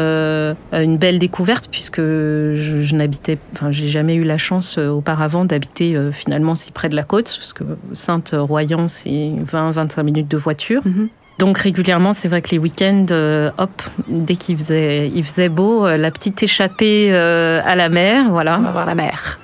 [0.73, 5.99] une belle découverte puisque je, je n'habitais, enfin j'ai jamais eu la chance auparavant d'habiter
[6.13, 7.65] finalement si près de la côte, parce que
[7.95, 10.83] Sainte-Royan c'est 20-25 minutes de voiture.
[10.85, 11.09] Mm-hmm.
[11.39, 15.85] Donc régulièrement, c'est vrai que les week-ends, euh, hop, dès qu'il faisait, il faisait beau,
[15.85, 18.59] euh, la petite échappée euh, à la mer, voilà.
[18.59, 19.39] On va voir la mer.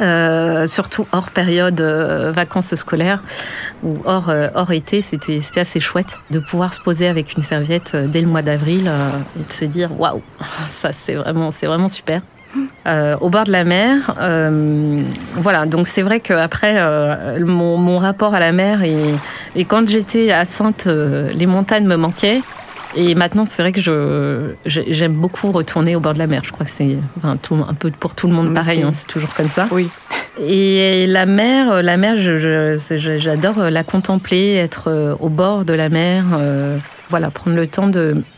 [0.68, 3.22] surtout hors période vacances scolaires
[3.82, 7.94] ou hors, hors été, c'était c'était assez chouette de pouvoir se poser avec une serviette
[7.96, 8.90] dès le mois d'avril
[9.38, 10.22] et de se dire waouh,
[10.66, 12.22] ça c'est vraiment c'est vraiment super.
[12.86, 14.14] Euh, au bord de la mer.
[14.20, 15.02] Euh,
[15.36, 18.96] voilà, donc c'est vrai qu'après, euh, mon, mon, rapport à la mer, et,
[19.54, 22.42] et quand j'étais à Sainte, les montagnes me manquaient.
[22.94, 26.42] Et maintenant, c'est vrai que je, j'aime beaucoup retourner au bord de la mer.
[26.44, 29.06] Je crois que c'est enfin, tout, un peu pour tout le monde pareil, hein, c'est
[29.06, 29.66] toujours comme ça.
[29.70, 29.88] Oui.
[30.38, 36.24] Et la mer, la mer, je, j'adore la contempler, être au bord de la mer
[37.12, 37.90] voilà, prendre le temps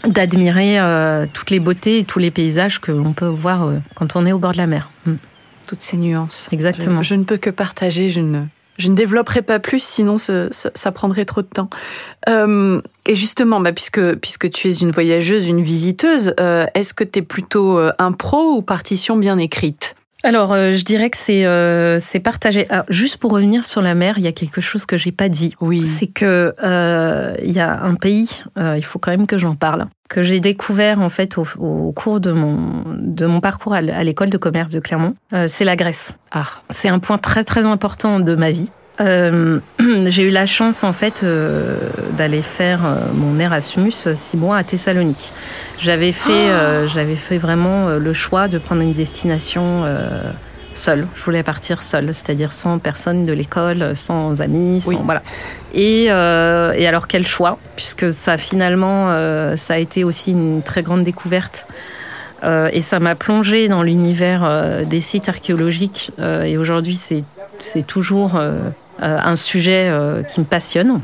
[0.04, 4.16] d'admirer euh, toutes les beautés et tous les paysages que l'on peut voir euh, quand
[4.16, 4.90] on est au bord de la mer.
[5.06, 5.14] Mm.
[5.68, 6.48] Toutes ces nuances.
[6.50, 7.00] Exactement.
[7.00, 8.08] Je, ne peux que partager.
[8.08, 8.42] Je ne
[8.76, 11.70] je ne développerai pas plus, sinon ça, ça, prendrait trop de temps.
[12.28, 16.34] Euh, et justement, bah, puisque puisque tu es une voyageuse, une visiteuse,
[16.74, 19.94] est-ce que tu es plutôt un pro ou partition bien écrite?
[20.24, 22.66] Alors, euh, je dirais que c'est euh, c'est partagé.
[22.88, 25.54] juste pour revenir sur la mer, il y a quelque chose que j'ai pas dit.
[25.60, 25.84] Oui.
[25.84, 29.86] C'est que euh, il y a un pays, il faut quand même que j'en parle,
[30.08, 34.38] que j'ai découvert en fait au, cours de mon de mon parcours à l'école de
[34.38, 35.14] commerce de Clermont.
[35.46, 36.16] c'est la Grèce.
[36.32, 36.46] Ah.
[36.70, 38.70] C'est un point très très important de ma vie.
[39.00, 39.58] Euh,
[40.06, 41.78] j'ai eu la chance en fait euh,
[42.16, 45.32] d'aller faire euh, mon Erasmus six mois à Thessalonique.
[45.80, 49.84] J'avais fait, oh j'avais fait vraiment le choix de prendre une destination
[50.72, 51.08] seule.
[51.16, 55.22] Je voulais partir seule, c'est-à-dire sans personne de l'école, sans amis, sans voilà.
[55.74, 59.10] Et, et, alors quel choix, puisque ça finalement,
[59.56, 61.66] ça a été aussi une très grande découverte.
[62.44, 66.12] et ça m'a plongé dans l'univers des sites archéologiques.
[66.44, 67.24] et aujourd'hui, c'est
[67.58, 68.40] c'est toujours
[69.00, 71.00] un sujet euh, qui me passionne.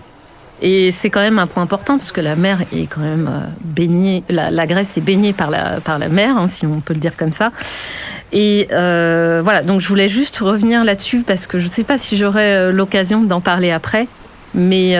[0.63, 3.47] Et c'est quand même un point important parce que la mer est quand même euh,
[3.65, 7.01] baignée, la, Grèce est baignée par la, par la mer, hein, si on peut le
[7.01, 7.51] dire comme ça.
[8.33, 12.17] Et voilà, donc je voulais juste revenir là-dessus parce que je ne sais pas si
[12.17, 14.07] j'aurai l'occasion d'en parler après.
[14.55, 14.97] Mais,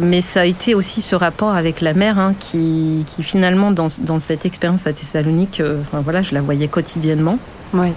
[0.00, 3.88] mais ça a été aussi ce rapport avec la mer hein, qui, qui, finalement, dans,
[4.00, 5.60] dans cette expérience à Thessalonique,
[5.92, 7.38] voilà, je la voyais quotidiennement.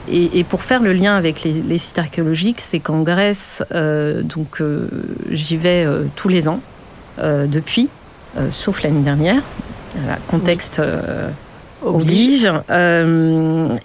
[0.09, 4.87] Et, pour faire le lien avec les, sites archéologiques, c'est qu'en Grèce, euh, donc euh,
[5.31, 6.59] j'y vais euh, tous les ans
[7.17, 7.89] depuis,
[8.49, 9.43] sauf l'année dernière.
[10.27, 10.81] contexte
[11.83, 12.49] oblige.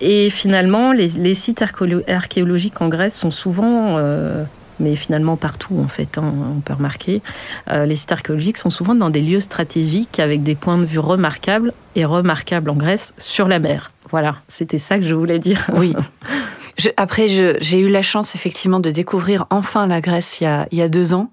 [0.00, 1.62] et finalement, les, sites
[2.08, 3.98] archéologiques en Grèce sont souvent
[4.80, 7.22] mais finalement partout en fait, hein, on peut remarquer.
[7.70, 11.72] les sites archéologiques sont souvent dans des lieux stratégiques avec des points de vue remarquables
[11.94, 13.90] et remarquables en Grèce sur la mer.
[14.10, 15.66] Voilà, c'était ça que je voulais dire.
[15.74, 15.94] Oui.
[16.96, 20.78] après, j'ai eu la chance effectivement de découvrir enfin la Grèce il y a, il
[20.78, 21.30] y a deux ans.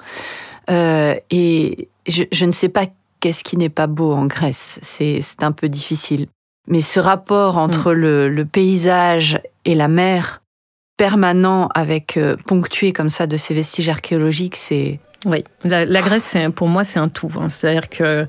[0.70, 2.86] Euh, et je, je, ne sais pas
[3.20, 4.80] qu'est-ce qui n'est pas beau en Grèce.
[4.82, 6.28] C'est un peu difficile.
[6.68, 7.98] Mais ce rapport entre mm.
[7.98, 10.42] le, le, paysage et la mer
[11.04, 16.38] permanent, avec euh, ponctué comme ça de ces vestiges archéologiques, c'est oui, la, la Grèce,
[16.56, 17.30] pour moi, c'est un tout.
[17.38, 17.50] Hein.
[17.50, 18.26] C'est-à-dire que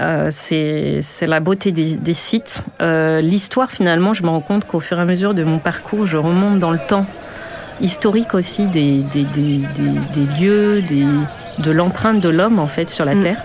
[0.00, 2.64] euh, c'est la beauté des, des sites.
[2.82, 6.04] Euh, L'histoire, finalement, je me rends compte qu'au fur et à mesure de mon parcours,
[6.06, 7.06] je remonte dans le temps
[7.80, 9.60] historique aussi des, des, des,
[10.12, 13.22] des lieux, de l'empreinte de l'homme, en fait, sur la mm.
[13.22, 13.44] Terre.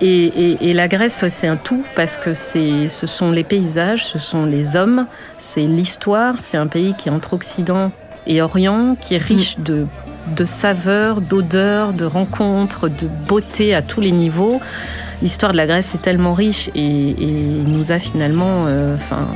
[0.00, 4.06] Et, et, et, la Grèce, c'est un tout parce que c'est, ce sont les paysages,
[4.06, 5.06] ce sont les hommes,
[5.38, 6.36] c'est l'histoire.
[6.38, 7.90] C'est un pays qui est entre Occident
[8.26, 9.62] et Orient, qui est riche mm.
[9.62, 9.86] de
[10.36, 14.60] de saveurs, d'odeurs, de rencontres, de beauté à tous les niveaux.
[15.22, 17.14] L'histoire de la Grèce est tellement riche et,
[17.66, 19.26] nous a finalement, euh, enfin.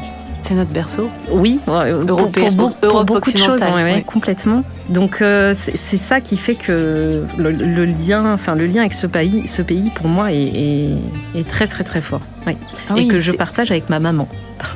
[0.42, 1.09] C'est notre berceau.
[1.31, 2.50] Oui, Européen,
[2.81, 3.61] pour, beaucoup de choses,
[4.07, 4.64] complètement.
[4.88, 9.46] Donc euh, c'est ça qui fait que le, lien, enfin le lien avec ce pays,
[9.46, 10.98] ce pays pour moi est,
[11.48, 12.22] très très très fort.
[12.46, 14.28] Ah et que je partage avec ma maman.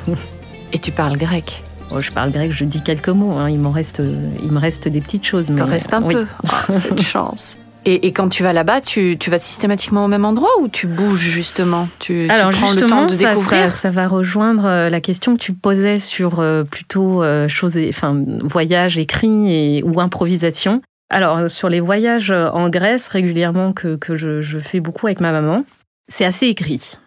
[0.73, 3.31] et tu parles grec Oh, je parle grec, je dis quelques mots.
[3.31, 3.49] Hein.
[3.49, 4.01] Il, reste,
[4.43, 5.47] il me reste des petites choses.
[5.47, 6.25] Il reste un peu.
[6.43, 7.55] Oh, c'est une chance.
[7.89, 11.87] Et, quand tu vas là-bas, tu, vas systématiquement au même endroit ou tu bouges justement?
[11.99, 13.71] Tu, Alors prends le temps de ça, découvrir?
[13.71, 18.25] ça, va rejoindre euh, la question que tu posais sur euh, plutôt euh, choses, enfin,
[18.43, 20.81] voyage écrit et, ou improvisation.
[21.09, 25.63] Alors sur les voyages en Grèce régulièrement que, je, je fais beaucoup avec ma maman,
[26.09, 26.97] c'est assez écrit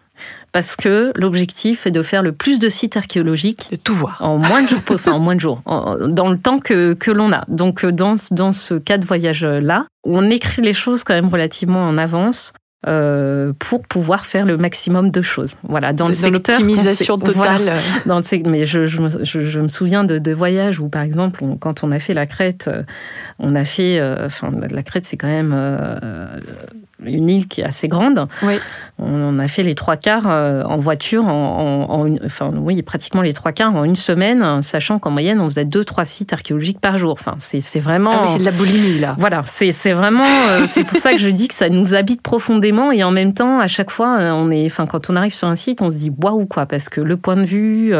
[0.51, 3.67] parce que l'objectif est de faire le plus de sites archéologiques.
[3.71, 4.17] De tout voir.
[4.19, 7.31] En moins de jours, enfin en moins de jours, dans le temps que, que l'on
[7.31, 7.45] a.
[7.47, 11.97] Donc dans, dans ce cas de voyage-là, on écrit les choses quand même relativement en
[11.97, 12.53] avance.
[12.87, 15.55] Euh, pour pouvoir faire le maximum de choses.
[15.61, 16.57] Voilà, dans, le secteur.
[16.57, 17.73] L'optimisation totale.
[18.07, 21.83] dans le, mais je, je, je, me souviens de, de, voyages où, par exemple, quand
[21.83, 22.81] on a fait la Crète, euh,
[23.37, 23.99] on a fait.
[23.99, 25.53] Euh, enfin, la Crète, c'est quand même
[27.05, 28.27] une île qui est assez grande.
[28.43, 28.55] Oui.
[28.99, 33.51] On a fait les trois quarts euh, en voiture, en, enfin oui, pratiquement les trois
[33.51, 37.13] quarts en une semaine, sachant qu'en moyenne on faisait deux trois sites archéologiques par jour.
[37.13, 38.11] Enfin, c'est vraiment.
[38.13, 39.15] Ah oui, c'est de la boulimie là.
[39.17, 40.23] Voilà, c'est vraiment.
[40.51, 43.33] Euh, c'est pour ça que je dis que ça nous habite profondément et en même
[43.33, 45.89] temps, à chaque fois, euh, on est, enfin, quand on arrive sur un site, on
[45.91, 47.93] se dit waouh quoi, parce que le point de vue,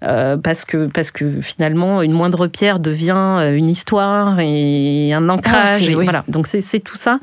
[0.00, 5.82] parce que parce que finalement une moindre pierre devient une histoire et un ancrage.
[5.88, 7.18] Ah, Voilà, donc c'est tout ça.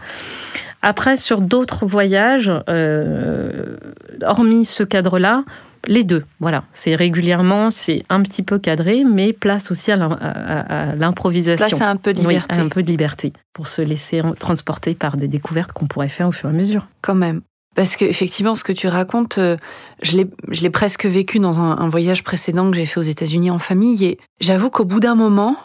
[0.82, 3.78] Après, sur d'autres voyages, euh,
[4.22, 5.44] hormis ce cadre-là,
[5.88, 6.64] les deux, voilà.
[6.74, 11.78] C'est régulièrement, c'est un petit peu cadré, mais place aussi à l'improvisation.
[11.78, 12.60] Place à un peu de liberté.
[12.60, 16.32] un peu de liberté pour se laisser transporter par des découvertes qu'on pourrait faire au
[16.32, 16.88] fur et à mesure.
[17.02, 17.42] Quand même.
[17.76, 19.56] Parce qu'effectivement, ce que tu racontes, euh,
[20.02, 24.04] je l'ai presque vécu dans un, voyage précédent que j'ai fait aux États-Unis en famille.
[24.06, 25.56] Et j'avoue qu'au bout d'un moment,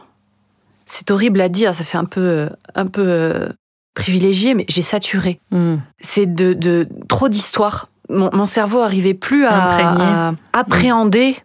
[0.86, 3.48] c'est horrible à dire, ça fait un peu, euh, un peu
[3.94, 5.40] privilégié, mais j'ai saturé.
[5.50, 5.76] Hmm.
[6.00, 7.88] C'est de, de, trop d'histoires.
[8.10, 11.36] Mon, cerveau arrivait plus à, appréhender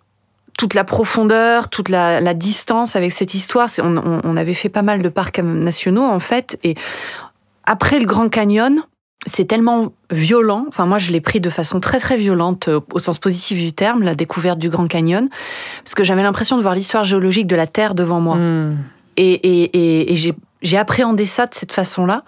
[0.57, 3.69] toute la profondeur, toute la, distance avec cette histoire.
[3.81, 6.75] On, on, avait fait pas mal de parcs nationaux en fait, et
[7.63, 8.83] après le Grand Canyon,
[9.25, 10.65] c'est tellement violent.
[10.67, 13.73] Enfin, moi, je l'ai pris de façon très très violente euh, au sens positif du
[13.73, 15.29] terme, la découverte du Grand Canyon,
[15.83, 18.35] parce que j'avais l'impression de voir l'histoire géologique de la Terre devant moi.
[18.35, 18.77] Hmm.
[19.17, 22.23] Et, et, et, et j'ai j'ai appréhendé ça de cette façon-là.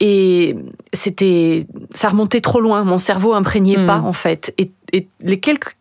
[0.00, 0.54] Et
[0.92, 2.84] c'était, ça remontait trop loin.
[2.84, 3.86] Mon cerveau imprégnait hmm.
[3.86, 4.54] pas, en fait.
[4.58, 4.70] Et,
[5.20, 5.76] les quelques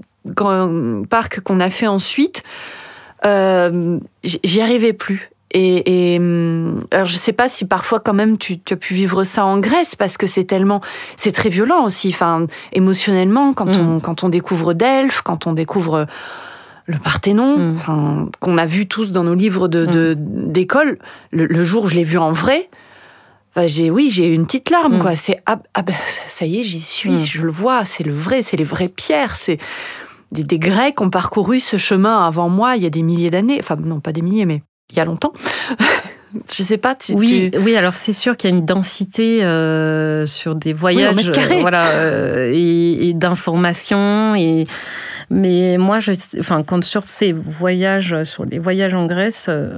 [1.09, 2.43] parcs qu'on a fait ensuite,
[3.25, 5.31] euh, j'y arrivais plus.
[5.51, 6.19] Et, et,
[6.91, 9.59] alors je sais pas si parfois quand même tu, tu, as pu vivre ça en
[9.59, 10.81] Grèce parce que c'est tellement
[11.15, 13.95] c'est très violent aussi enfin émotionnellement quand hmm.
[13.95, 16.05] on quand on découvre Delphes quand on découvre
[16.87, 17.75] le Parthénon, mm.
[17.75, 20.51] enfin, qu'on a vu tous dans nos livres de mm.
[20.51, 20.97] d'école,
[21.31, 22.69] le, jour où je l'ai vu en vrai,
[23.65, 24.99] j'ai oui, j'ai eu une petite larme mm.
[24.99, 25.15] quoi.
[25.15, 25.95] C'est ah, ah ben,
[26.27, 29.35] ça y est, j'y suis, je le vois, c'est le vrai, c'est les vraies pierres,
[29.35, 29.57] c'est
[30.31, 33.57] des, des, Grecs ont parcouru ce chemin avant moi il y a des milliers d'années,
[33.59, 35.33] enfin non pas des milliers mais il y a longtemps.
[36.53, 36.95] je sais pas.
[36.95, 37.75] Tu, oui, oui.
[37.75, 42.51] Alors c'est sûr qu'il y a une densité euh, sur des voyages, euh, voilà, euh,
[42.53, 44.67] et, et d'informations et
[45.29, 49.77] mais moi, je, enfin, quand sur ces voyages, sur les voyages en Grèce, euh,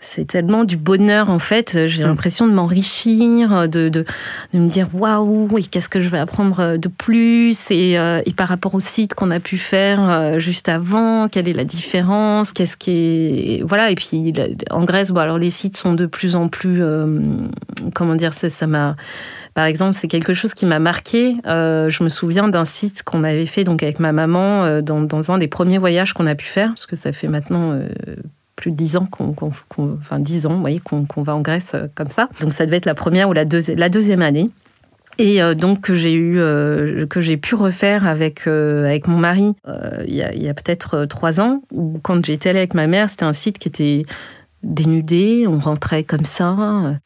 [0.00, 1.86] c'est tellement du bonheur en fait.
[1.86, 2.06] J'ai mm.
[2.06, 4.06] l'impression de m'enrichir, de, de,
[4.54, 7.70] de, me dire waouh, qu'est-ce que je vais apprendre de plus?
[7.70, 11.46] Et, euh, et par rapport au site qu'on a pu faire euh, juste avant, quelle
[11.48, 13.90] est la différence, qu'est-ce qui est voilà.
[13.90, 14.32] Et puis
[14.70, 16.82] en Grèce, bon alors les sites sont de plus en plus,
[17.92, 18.96] comment dire ça, ça m'a
[19.54, 21.36] par exemple, c'est quelque chose qui m'a marqué.
[21.46, 25.30] Euh, je me souviens d'un site qu'on avait fait donc avec ma maman euh, dans,
[25.30, 27.88] un des premiers voyages qu'on a pu faire, parce que ça fait maintenant euh,
[28.56, 29.34] plus de 10 ans qu'on,
[29.78, 32.28] enfin 10 ans, voyez, qu'on, va en Grèce comme ça.
[32.40, 34.50] Donc ça devait être la première ou la, deuxième année.
[35.18, 36.36] Et donc que j'ai eu,
[37.08, 39.52] que j'ai pu refaire avec avec mon mari
[40.06, 43.24] il y a, a peut-être trois ans, où quand j'étais allée avec ma mère, c'était
[43.24, 44.04] un site qui était
[44.62, 46.56] dénudé, on rentrait comme ça.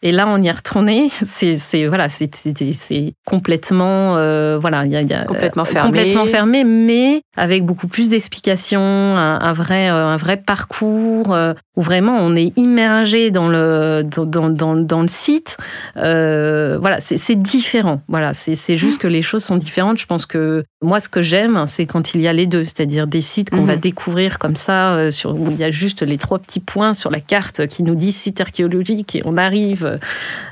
[0.02, 1.10] Et là, on y est retourné.
[1.24, 7.88] C'est voilà, c'est complètement euh, voilà, y a, complètement fermé, complètement fermé, mais avec beaucoup
[7.88, 13.48] plus d'explications, un, vrai euh, un vrai parcours euh, où vraiment on est immergé dans
[13.48, 15.56] le dans dans, dans le site.
[15.94, 18.00] voilà, c'est différent.
[18.08, 19.98] Voilà, c'est juste que les choses sont différentes.
[19.98, 23.06] Je pense que moi, ce que j'aime, c'est quand il y a les deux, c'est-à-dire
[23.06, 23.80] des sites qu'on va mhm.
[23.80, 27.20] découvrir comme ça, sur où il y a juste les trois petits points sur la
[27.20, 29.98] carte qui nous dit site archéologique et on arrive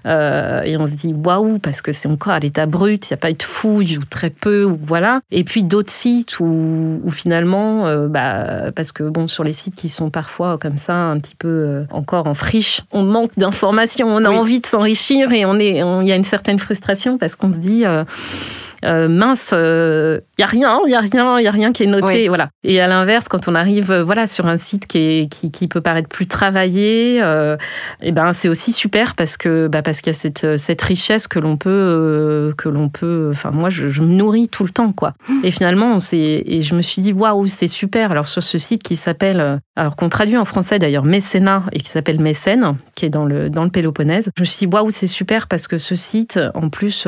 [0.06, 3.14] euh, et on se dit waouh parce que c'est encore à l'état brut, il n'y
[3.14, 5.20] a pas eu de fouilles ou très peu ou voilà.
[5.30, 9.88] Et puis d'autres sites où, finalement, euh, bah, parce que bon sur les sites qui
[9.88, 14.24] sont parfois comme ça un petit peu euh, encore en friche, on manque d'informations, on
[14.24, 17.52] a envie de s'enrichir et on est, il y a une certaine frustration parce qu'on
[17.52, 17.84] se dit
[18.84, 21.72] euh, mince, il euh, y a rien, il y a rien, il y a rien
[21.72, 22.48] qui est noté, voilà.
[22.64, 25.68] Et à l'inverse, quand on arrive, euh, voilà, sur un site qui, est, qui, qui
[25.68, 27.56] peut paraître plus travaillé, et
[28.02, 31.28] eh ben c'est aussi super parce que bah, parce qu'il y a cette, cette richesse
[31.28, 33.30] que l'on peut que l'on peut.
[33.32, 35.14] Enfin, moi, je, me nourris tout le temps, quoi.
[35.44, 38.10] Et finalement, on et je me suis dit waouh, c'est super.
[38.10, 41.88] Alors sur ce site qui s'appelle, alors qu'on traduit en français d'ailleurs, mécénat et qui
[41.88, 45.06] s'appelle Mécène, qui est dans le dans le Péloponnèse, je me suis dit waouh, c'est
[45.06, 47.06] super parce que ce site, en plus,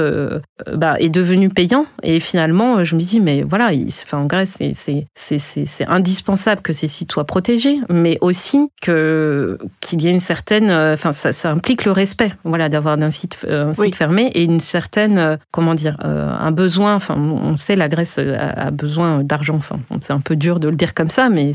[0.72, 1.63] bah, est devenu payant
[2.02, 3.70] et finalement, je me dis, mais voilà,
[4.04, 10.12] enfin, en Grèce, c'est indispensable que ces sites soient protégés, mais aussi qu'il y ait
[10.12, 14.30] une certaine, enfin, ça, ça, implique le respect, voilà, d'avoir un site, un site fermé
[14.34, 16.94] et une certaine, comment dire, euh, un besoin.
[16.94, 19.56] Enfin, on sait la Grèce a, besoin d'argent.
[19.56, 21.52] Enfin, c'est un peu dur de le dire comme ça, mais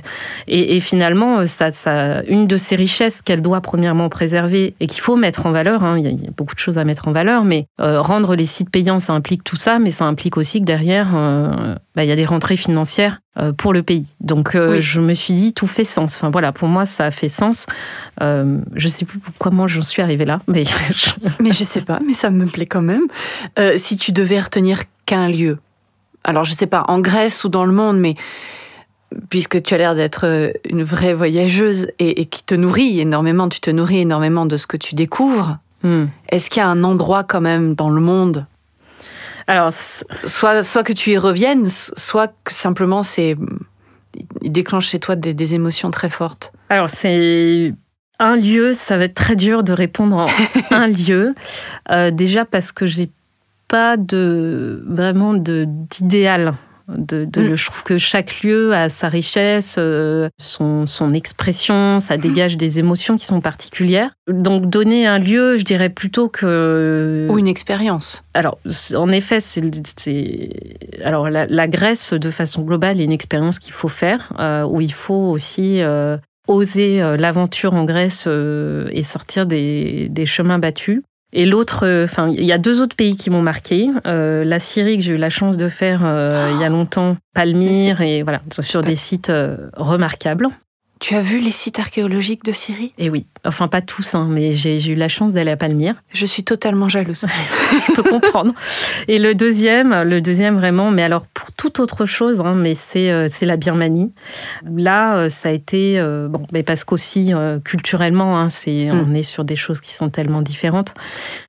[0.48, 5.16] et, finalement, ça, ça, une de ces richesses qu'elle doit premièrement préserver et qu'il faut
[5.16, 5.84] mettre en valeur.
[5.84, 8.46] Hein, il, y a, beaucoup de choses à mettre en valeur, mais euh, rendre les
[8.46, 12.08] sites payants, ça implique tout ça, mais ça implique aussi que derrière, euh, bah, il
[12.08, 14.16] y a des rentrées financières euh, pour le pays.
[14.22, 16.16] Donc euh, je me suis dit, tout fait sens.
[16.16, 17.66] Enfin voilà, pour moi, ça a fait sens.
[18.22, 20.64] je ne sais plus comment j'en suis arrivée là, mais
[20.96, 21.12] je...
[21.42, 23.08] mais je sais pas, mais ça me plaît quand même.
[23.76, 25.58] si tu devais retenir qu'un lieu,
[26.24, 28.16] alors je sais pas, en Grèce ou dans le monde, mais
[29.30, 33.70] puisque tu as l'air d'être une vraie voyageuse et, qui te nourrit énormément, tu te
[33.70, 35.58] nourris énormément de ce que tu découvres.
[35.84, 36.06] Hmm.
[36.30, 38.46] Est-ce qu'il y a un endroit quand même dans le monde
[39.50, 43.36] alors, soit, soit que tu y reviennes, soit que simplement c'est
[44.44, 46.54] il déclenche chez toi des, émotions très fortes.
[46.70, 47.74] Alors c'est
[48.20, 50.28] un lieu, ça va être très dur de répondre en
[50.76, 51.34] un lieu.
[51.90, 53.10] Euh, déjà parce que j'ai
[53.68, 56.54] pas de vraiment d'idéal de,
[56.98, 57.56] mm.
[57.56, 62.22] Je trouve que chaque lieu a sa richesse, euh, son, son, expression, ça mm.
[62.22, 64.12] dégage des émotions qui sont particulières.
[64.28, 67.28] Donc donner un lieu, je dirais plutôt que...
[67.30, 68.24] Ou une expérience.
[68.34, 68.60] Alors,
[68.96, 69.62] en effet, c'est...
[71.04, 74.94] Alors, la, Grèce, de façon globale, est une expérience qu'il faut faire, euh, où il
[74.94, 75.82] faut aussi...
[75.82, 76.18] Euh,
[76.48, 81.04] oser l'aventure en Grèce et sortir des, des chemins battus.
[81.32, 83.90] Et l'autre, euh, enfin, il y a deux autres pays qui m'ont marqué.
[84.08, 87.18] Euh, la Syrie que j'ai eu la chance de faire euh, il y a longtemps,
[87.36, 89.32] Palmyre et voilà, sur des sites
[89.76, 90.50] remarquables.
[91.00, 92.94] Tu as vu les sites archéologiques de Syrie?
[92.98, 95.96] Eh oui, enfin pas tous, hein, mais j'ai eu la chance d'aller à Palmyre.
[96.12, 97.26] Je suis totalement jalouse.
[97.88, 98.54] Je peux comprendre.
[99.08, 103.12] Et le deuxième, le deuxième vraiment, mais alors pour toute autre chose, hein, mais c'est
[103.12, 104.12] euh, la Birmanie.
[104.70, 107.32] Là, euh, ça a été euh, bon, mais parce qu'aussi
[107.64, 109.06] culturellement, hein, c'est hmm.
[109.08, 110.94] on est sur des choses qui sont tellement différentes.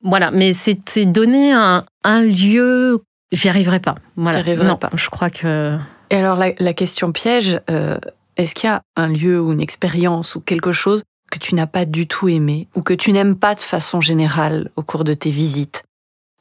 [0.04, 3.02] Voilà, mais c'est donner un, un lieu.
[3.32, 3.96] J'y arriverai pas.
[4.14, 4.44] Voilà.
[4.62, 4.90] non, pas.
[4.94, 5.76] Je crois que.
[6.10, 7.60] Et alors la, la question piège.
[8.40, 11.66] Est-ce qu'il y a un lieu ou une expérience ou quelque chose que tu n'as
[11.66, 15.12] pas du tout aimé ou que tu n'aimes pas de façon générale au cours de
[15.12, 15.84] tes visites?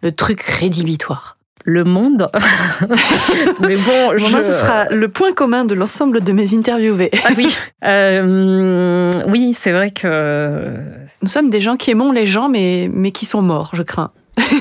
[0.02, 1.36] Le truc rédhibitoire
[1.66, 2.32] le monde.
[3.60, 7.12] Mais bon, moi, ce sera le point commun de l'ensemble de mes interviewés.
[7.26, 10.74] ah oui, euh, oui, c'est vrai que
[11.22, 14.12] nous sommes des gens qui aimons les gens, mais mais qui sont morts, je crains.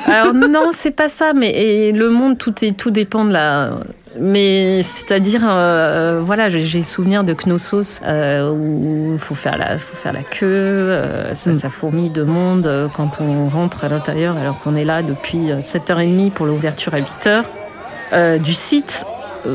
[0.07, 1.33] Alors non, c'est pas ça.
[1.35, 3.79] Mais et le monde, tout est tout dépend de la
[4.21, 9.97] mais c'est-à-dire, euh, voilà, j'ai souvenir de Knossos euh, où il faut faire la, faut
[9.97, 11.55] faire la queue, euh, ça, mm.
[11.55, 16.31] ça, fourmille de monde quand on rentre à l'intérieur alors qu'on est là depuis 7h30
[16.31, 19.05] pour l'ouverture à 8h du site.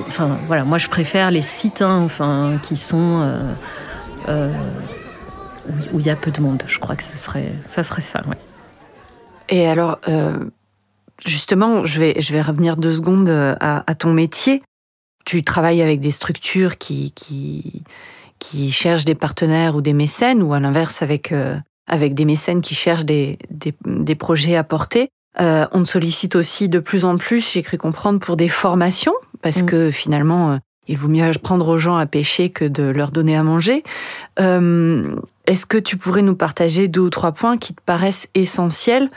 [0.08, 3.28] Enfin, voilà, moi je préfère les sites hein, enfin, qui sont
[4.28, 6.64] où il y a peu de monde.
[6.68, 8.38] Je crois que ce serait, ça serait ça, ouais.
[9.50, 10.00] Et alors,
[11.26, 14.62] Justement, je vais, je vais revenir deux secondes euh, à, ton métier.
[15.26, 17.84] Tu travailles avec des structures qui, qui,
[18.40, 21.34] qui cherchent des partenaires ou des mécènes, ou à l'inverse avec,
[21.88, 25.08] avec des mécènes qui cherchent des, des, des projets à porter.
[25.40, 29.62] on te sollicite aussi de plus en plus, j'ai cru comprendre, pour des formations, parce
[29.62, 29.66] mm.
[29.66, 33.44] que finalement, il vaut mieux apprendre aux gens à pêcher que de leur donner à
[33.44, 33.84] manger.
[34.40, 39.10] Euh, est-ce que tu pourrais nous partager deux ou trois points qui te paraissent essentiels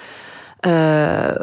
[0.64, 1.34] euh,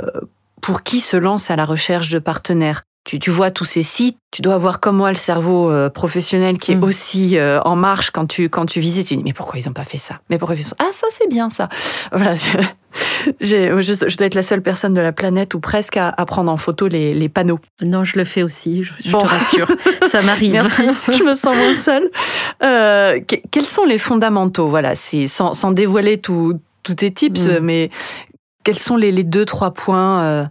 [0.63, 4.17] pour qui se lance à la recherche de partenaires tu, tu, vois tous ces sites,
[4.31, 6.83] tu dois avoir comme moi le cerveau euh, professionnel qui est mm.
[6.83, 9.07] aussi euh, en marche quand tu quand tu visites.
[9.07, 10.21] Tu dis mais pourquoi ils n'ont pas fait ça?
[10.29, 10.75] Mais pourquoi ils font ça?
[10.79, 11.67] Ah ça c'est bien ça.
[12.13, 12.35] Voilà.
[13.41, 16.51] Je, je, dois être la seule personne de la planète ou presque à, à prendre
[16.51, 17.59] en photo les, les, panneaux.
[17.81, 18.83] Non, je le fais aussi.
[18.83, 19.69] Je, te rassure,
[20.07, 20.51] ça m'arrive.
[20.51, 20.83] Merci.
[21.09, 22.09] je me sens moins seule.
[22.63, 23.19] Euh,
[23.51, 24.69] quels sont les fondamentaux?
[24.69, 26.59] Voilà, c'est sans, sans, dévoiler tous
[26.95, 27.59] tes tips, mm.
[27.61, 27.89] mais
[28.63, 30.45] quels sont les, les, deux trois points euh,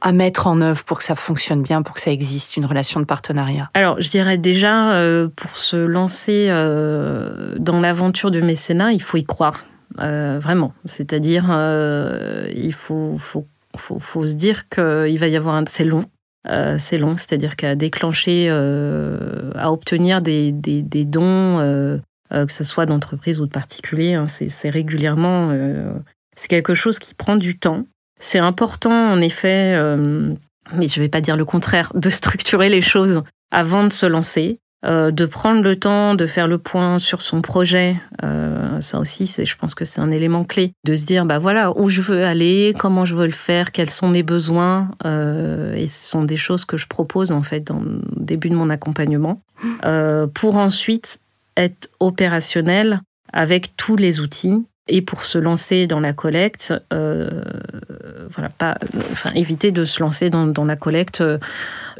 [0.00, 3.00] à mettre en œuvre pour que ça fonctionne bien, pour que ça existe, une relation
[3.00, 8.92] de partenariat Alors, je dirais déjà, euh, pour se lancer euh, dans l'aventure du mécénat,
[8.92, 9.64] il faut y croire,
[9.98, 10.72] euh, vraiment.
[10.84, 11.44] C'est-à-dire,
[12.54, 13.46] il faut, faut,
[13.76, 15.64] faut, faut, se dire qu'il va y avoir un...
[15.66, 16.04] C'est long.
[16.78, 23.40] c'est long, c'est-à-dire qu'à déclencher, à obtenir des, des, des dons, que ce soit d'entreprise
[23.40, 25.52] ou de particulier, hein, c'est régulièrement...
[26.36, 27.84] c'est quelque chose qui prend du temps.
[28.18, 30.34] C'est important, en effet, euh,
[30.74, 34.06] mais je ne vais pas dire le contraire, de structurer les choses avant de se
[34.06, 37.96] lancer, euh, de prendre le temps de faire le point sur son projet.
[38.24, 40.72] Euh, ça aussi, je pense que c'est un élément clé.
[40.84, 43.90] De se dire, bah voilà, où je veux aller, comment je veux le faire, quels
[43.90, 44.90] sont mes besoins.
[45.04, 48.70] et ce sont des choses que je propose, en fait, dans le début de mon
[48.70, 49.40] accompagnement,
[50.34, 51.20] pour ensuite
[51.56, 53.00] être opérationnel
[53.32, 57.42] avec tous les outils et pour se lancer dans la collecte, euh,
[58.32, 58.76] voilà, pas,
[59.12, 61.38] enfin, éviter de se lancer dans, la collecte euh,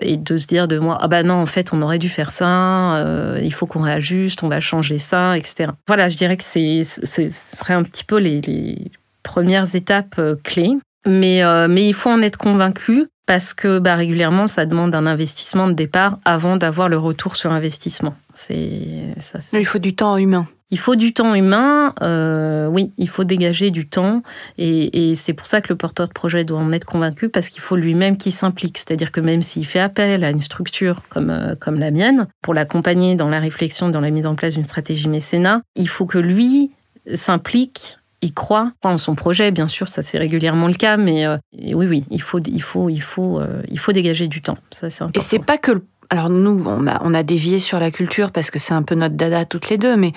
[0.00, 2.30] et de se dire de moi, ah ben non, en fait, on aurait dû faire
[2.30, 5.70] ça, euh, il faut qu'on réajuste, on va changer ça, etc.
[5.86, 8.90] Voilà, je dirais que c'est, ce serait un petit peu les, les
[9.22, 10.72] premières étapes clés.
[11.06, 15.68] Mais, mais il faut en être convaincu parce que bah, régulièrement, ça demande un investissement
[15.68, 18.14] de départ avant d'avoir le retour sur investissement.
[18.34, 19.38] C'est ça.
[19.52, 20.46] Il faut du temps humain.
[20.70, 24.22] Il faut du temps humain, euh, oui, il faut dégager du temps,
[24.58, 27.62] et, c'est pour ça que le porteur de projet doit en être convaincu, parce qu'il
[27.62, 28.76] faut lui-même qu'il s'implique.
[28.76, 32.52] C'est-à-dire que même s'il fait appel à une structure comme, euh, comme la mienne, pour
[32.52, 36.18] l'accompagner dans la réflexion, dans la mise en place d'une stratégie mécénat, il faut que
[36.18, 36.72] lui
[37.14, 41.36] s'implique il croit en son projet, bien sûr, ça c'est régulièrement le cas, mais euh,
[41.52, 43.40] oui, oui, il faut, il faut, il faut,
[43.70, 44.58] il faut dégager du temps.
[44.72, 45.20] Ça c'est important.
[45.20, 48.30] Et c'est pas que le alors nous, on a, on a dévié sur la culture
[48.30, 50.12] parce que c'est un peu notre dada toutes les deux, mais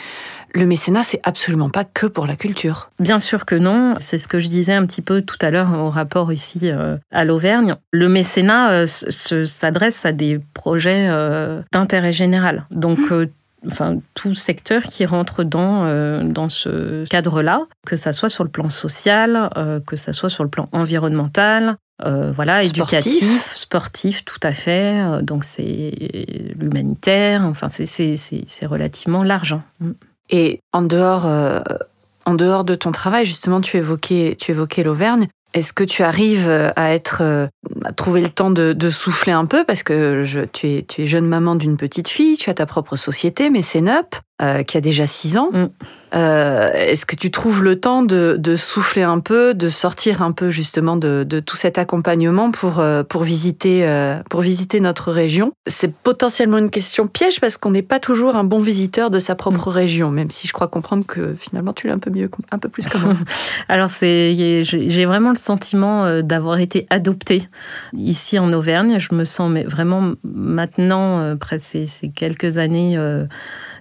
[0.54, 2.90] le mécénat, c'est absolument pas que pour la culture.
[3.00, 3.96] Bien sûr que non.
[4.00, 6.98] C'est ce que je disais un petit peu tout à l'heure au rapport ici euh,
[7.12, 7.76] à l'Auvergne.
[7.92, 12.66] Le mécénat euh, s'adresse à des projets euh, d'intérêt général.
[12.70, 13.28] Donc, mmh.
[13.68, 18.70] enfin, tout secteur qui rentre dans, dans ce cadre-là, que ça soit sur le plan
[18.70, 19.50] social,
[19.88, 25.22] que ça soit sur le plan environnemental, euh, voilà, éducatif, sportif, tout à fait.
[25.22, 25.94] Donc c'est
[26.58, 29.54] l'humanitaire, enfin c'est relativement large.
[29.54, 29.94] Hein.
[30.32, 31.60] Et en dehors, euh,
[32.26, 35.28] en dehors de ton travail, justement, tu évoquais, tu évoquais l'Auvergne.
[35.54, 37.50] Est-ce que tu arrives à être,
[37.84, 39.66] à trouver le temps de, souffler un peu?
[39.66, 42.96] Parce que tu es, tu es jeune maman d'une petite fille, tu as ta propre
[42.96, 43.82] société, mais c'est
[44.42, 45.50] Nup, qui a déjà 6 ans.
[45.52, 45.70] Mm.
[46.14, 50.34] Euh, est-ce que tu trouves le temps de, de, souffler un peu, de sortir un
[50.34, 55.12] peu justement de, de tout cet accompagnement pour, euh, pour, visiter, euh, pour visiter notre
[55.12, 55.54] région?
[55.68, 59.36] C'est potentiellement une question piège parce qu'on n'est pas toujours un bon visiteur de sa
[59.36, 59.74] propre mm.
[59.74, 62.68] région, même si je crois comprendre que finalement tu l'as un peu mieux, un peu
[62.68, 63.14] plus que moi.
[63.70, 67.48] Alors c'est, j'ai vraiment le sentiment d'avoir été adoptée
[67.94, 69.00] ici en Auvergne.
[69.00, 72.98] Je me sens vraiment maintenant, après ces, ces quelques années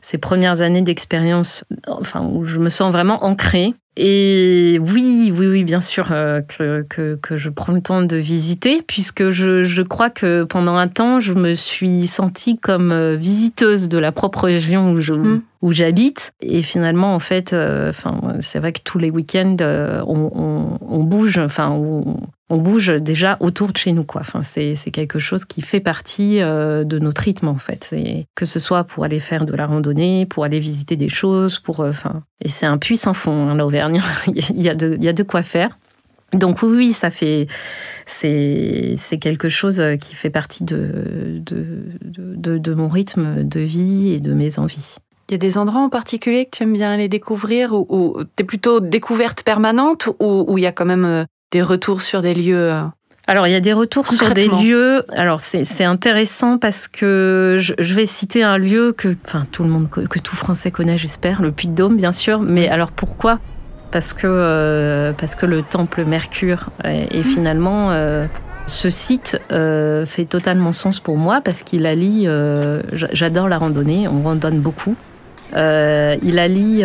[0.00, 3.74] ces premières années d'expérience, enfin, où je me sens vraiment ancrée.
[3.96, 8.16] Et oui, oui, oui, bien sûr euh, que, que, que, je prends le temps de
[8.16, 13.16] visiter, puisque je, je, crois que pendant un temps, je me suis sentie comme euh,
[13.16, 15.42] visiteuse de la propre région où je, mm.
[15.62, 16.32] où j'habite.
[16.40, 21.02] Et finalement, en fait, euh, enfin, c'est vrai que tous les week-ends, on, on, on,
[21.02, 22.20] bouge, enfin, on,
[22.50, 24.04] on bouge déjà autour de chez nous.
[24.04, 24.20] Quoi.
[24.20, 27.84] Enfin, c'est, quelque chose qui fait partie euh, de notre rythme, en fait.
[27.84, 31.60] C'est, que ce soit pour aller faire de la randonnée, pour aller visiter des choses,
[31.60, 34.02] pour, euh, enfin, et c'est un puissant fond, hein, l'Auvergne.
[34.26, 35.78] il, y a de, il y a de quoi faire.
[36.32, 37.46] Donc oui, ça fait,
[38.06, 44.20] c'est, quelque chose qui fait partie de de, de, de, mon rythme de vie et
[44.20, 44.96] de mes envies.
[45.28, 48.44] Il y a des endroits en particulier que tu aimes bien aller découvrir ou, ou
[48.44, 52.34] plutôt découverte permanente ou, ou il y a quand même euh, des retours sur des
[52.34, 52.82] lieux euh,
[53.30, 55.04] alors, il y a des retours sur des lieux.
[55.12, 59.88] Alors, c'est intéressant parce que je, vais citer un lieu que, enfin, tout le monde,
[59.88, 62.40] que tout Français connaît, j'espère, le Puy-de-Dôme, bien sûr.
[62.40, 63.38] Mais alors, pourquoi?
[63.92, 68.24] Parce que, euh, parce que le temple Mercure et, finalement euh,
[68.66, 72.28] ce site euh, fait totalement sens pour moi parce qu'il allie,
[72.92, 74.96] j'adore la randonnée, on randonne beaucoup,
[75.54, 76.84] il allie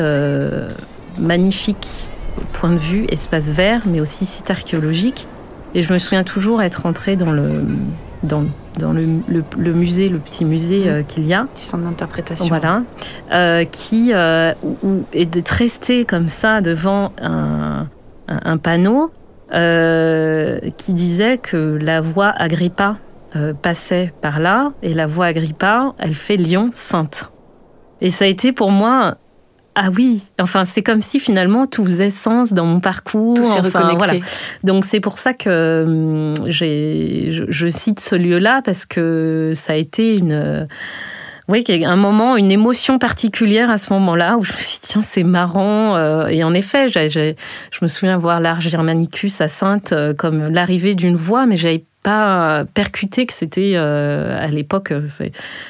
[1.20, 2.10] magnifique
[2.54, 5.28] point de vue, espace vert, mais aussi site archéologique.
[5.74, 7.64] Et je me souviens toujours être rentrée dans le,
[8.24, 8.46] dans,
[8.78, 9.22] dans le,
[9.58, 11.48] le, musée, le petit musée euh, qu'il y a.
[11.54, 12.48] Petit centre d'interprétation.
[12.48, 12.82] Voilà.
[13.34, 14.54] Euh, qui euh,
[15.14, 17.88] est d'être resté comme ça devant un,
[18.28, 19.12] un, panneau
[19.52, 22.98] qui disait que la voie Agrippa
[23.62, 27.32] passait par là et la voie Agrippa, elle fait Lyon sainte.
[28.02, 29.18] Et ça a été pour moi
[29.76, 33.36] ah oui, enfin c'est comme si finalement tout faisait sens dans mon parcours.
[33.36, 34.14] Tout s'est enfin, voilà.
[34.64, 39.76] Donc c'est pour ça que hum, j'ai, je, cite ce lieu-là parce que ça a
[39.76, 40.68] été une,
[41.48, 45.02] oui, un moment, une émotion particulière à ce moment-là où je me suis dit tiens
[45.04, 45.96] c'est marrant.
[45.96, 50.48] Euh, et en effet, j'ai, je me souviens voir l'art germanicus à Sainte euh, comme
[50.48, 54.94] l'arrivée d'une voix, mais j'avais pas percuté que c'était euh, à l'époque,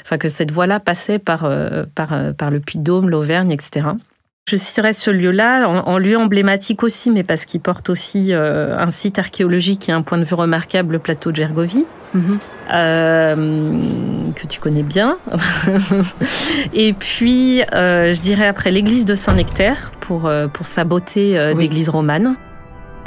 [0.04, 3.88] enfin que cette voie-là passait par, euh, par, euh, par le Puy-de-Dôme, l'Auvergne, etc.
[4.50, 9.18] Je citerai ce lieu-là en, lieu emblématique aussi, mais parce qu'il porte aussi un site
[9.18, 12.38] archéologique et un point de vue remarquable, le plateau de Gergovie, mhm.
[12.70, 15.18] que tu connais bien.
[16.76, 22.36] et puis, je dirais après l'église de Saint-Nectaire, pour, pour sa beauté d'église romane.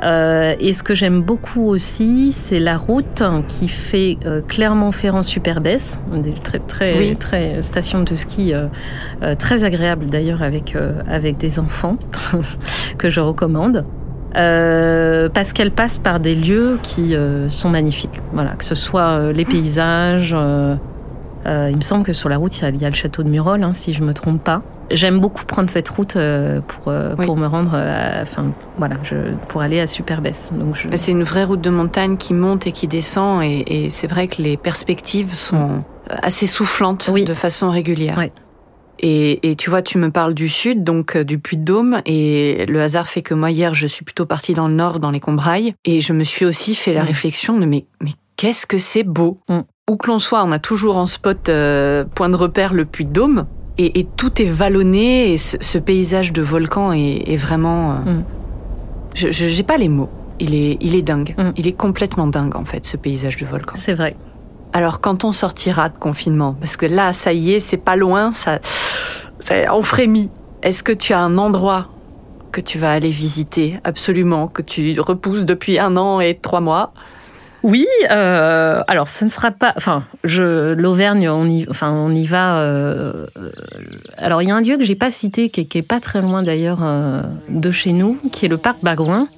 [0.02, 5.98] Euh, et ce que j'aime beaucoup aussi, c'est la route qui fait euh, Clermont-Ferrand-Superbès,
[6.42, 10.76] très très très station de ski euh, très agréable d'ailleurs avec
[11.08, 11.96] avec des enfants
[12.98, 13.84] que je recommande.
[14.34, 17.14] parce qu'elle passe par des lieux qui
[17.50, 18.20] sont magnifiques.
[18.32, 20.36] Voilà, que ce soit les paysages.
[21.46, 23.72] il me semble que sur la route, il y a, le château de Murol, hein,
[23.72, 24.62] si je me trompe pas.
[24.90, 27.70] J'aime beaucoup prendre cette route euh, pour, euh, pour me rendre,
[28.22, 30.50] enfin voilà, je, pour aller à Superbès.
[30.52, 30.88] Donc je...
[30.96, 34.28] C'est une vraie route de montagne qui monte et qui descend, et, et c'est vrai
[34.28, 35.84] que les perspectives sont mm.
[36.22, 38.18] assez soufflantes de façon régulière.
[39.00, 42.80] Et, et, tu vois, tu me parles du sud, donc euh, du Puy-de-Dôme, et le
[42.80, 45.74] hasard fait que moi hier, je suis plutôt partie dans le nord, dans les Combrailles,
[45.84, 47.06] et je me suis aussi fait la mm.
[47.06, 49.38] réflexion de mais, mais qu'est-ce que c'est beau?
[49.48, 49.60] Mm.
[49.90, 53.46] Où que l'on soit, on a toujours en spot point de repère le Puy-de-Dôme
[53.78, 57.92] et, tout est vallonné et ce, paysage de volcan est, vraiment.
[57.92, 58.24] Euh, mm.
[59.14, 60.10] Je n'ai pas les mots.
[60.40, 61.34] Il est, il est dingue.
[61.38, 61.50] Mm.
[61.56, 63.74] Il est complètement dingue en fait, ce paysage de volcan.
[63.76, 64.16] C'est vrai.
[64.72, 68.32] Alors quand on sortira de confinement, parce que là, ça y est, c'est pas loin,
[68.32, 68.58] ça,
[69.40, 70.30] ça on frémit.
[70.62, 71.88] Est-ce que tu as un endroit
[72.52, 76.92] que tu vas aller visiter absolument, que tu repousses depuis un an et trois mois
[77.62, 79.72] oui, euh, alors ça ne sera pas.
[79.76, 82.60] Enfin, je l'Auvergne, on y, enfin, on y va.
[82.60, 83.26] Euh,
[84.16, 86.42] alors, il y a un lieu que j'ai pas cité, qui, est pas très loin
[86.42, 89.28] d'ailleurs euh, de chez nous, qui est le parc Bagouin,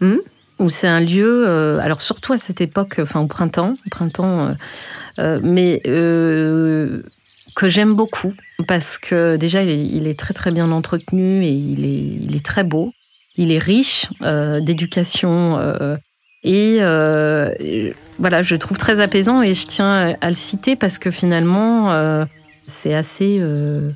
[0.00, 0.18] hmm
[0.60, 1.78] où c'est un lieu.
[1.80, 4.56] alors surtout à cette époque, enfin au printemps, au printemps,
[5.16, 8.34] mais que j'aime beaucoup
[8.66, 12.64] parce que déjà il est, très très bien entretenu et il est, il est très
[12.64, 12.92] beau.
[13.36, 15.56] Il est riche d'éducation
[16.42, 20.98] et euh, voilà, je le trouve très apaisant et je tiens à le citer parce
[20.98, 22.24] que finalement, euh,
[22.66, 23.38] c'est assez.
[23.40, 23.90] Euh,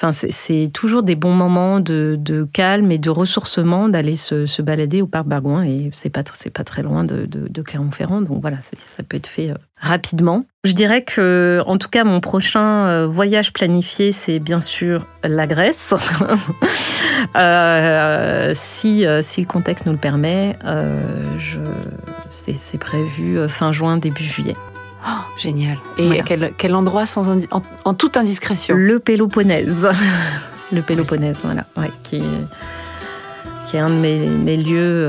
[0.00, 5.06] enfin, c'est toujours des bons moments de, calme et de ressourcement d'aller se, balader au
[5.06, 9.16] parc Bargouin et c'est pas c'est pas très loin de, Clermont-Ferrand, donc voilà, ça peut
[9.16, 10.44] être fait rapidement.
[10.64, 15.46] Je dirais que, en tout cas, mon prochain euh, voyage planifié, c'est bien sûr la
[15.46, 15.94] Grèce.
[17.36, 21.24] euh, si, euh, si le contexte nous le permet, euh,
[22.30, 24.56] c'est prévu fin juin, début juillet.
[25.06, 25.78] Oh, génial.
[25.96, 27.30] Et quel, quel, endroit sans
[27.84, 28.74] en, toute indiscrétion?
[28.76, 29.88] Le Péloponnèse.
[30.72, 31.64] le Péloponnèse, voilà.
[31.76, 32.22] Ouais, qui, est,
[33.66, 35.08] qui est un de mes, mes lieux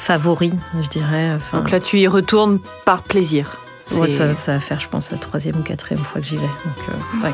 [0.00, 1.38] favori, je dirais.
[1.52, 3.58] Donc là, tu y retournes par plaisir.
[3.86, 6.42] ça, ça, va faire, je pense, la troisième ou quatrième fois que j'y vais.
[6.42, 7.30] Donc, euh,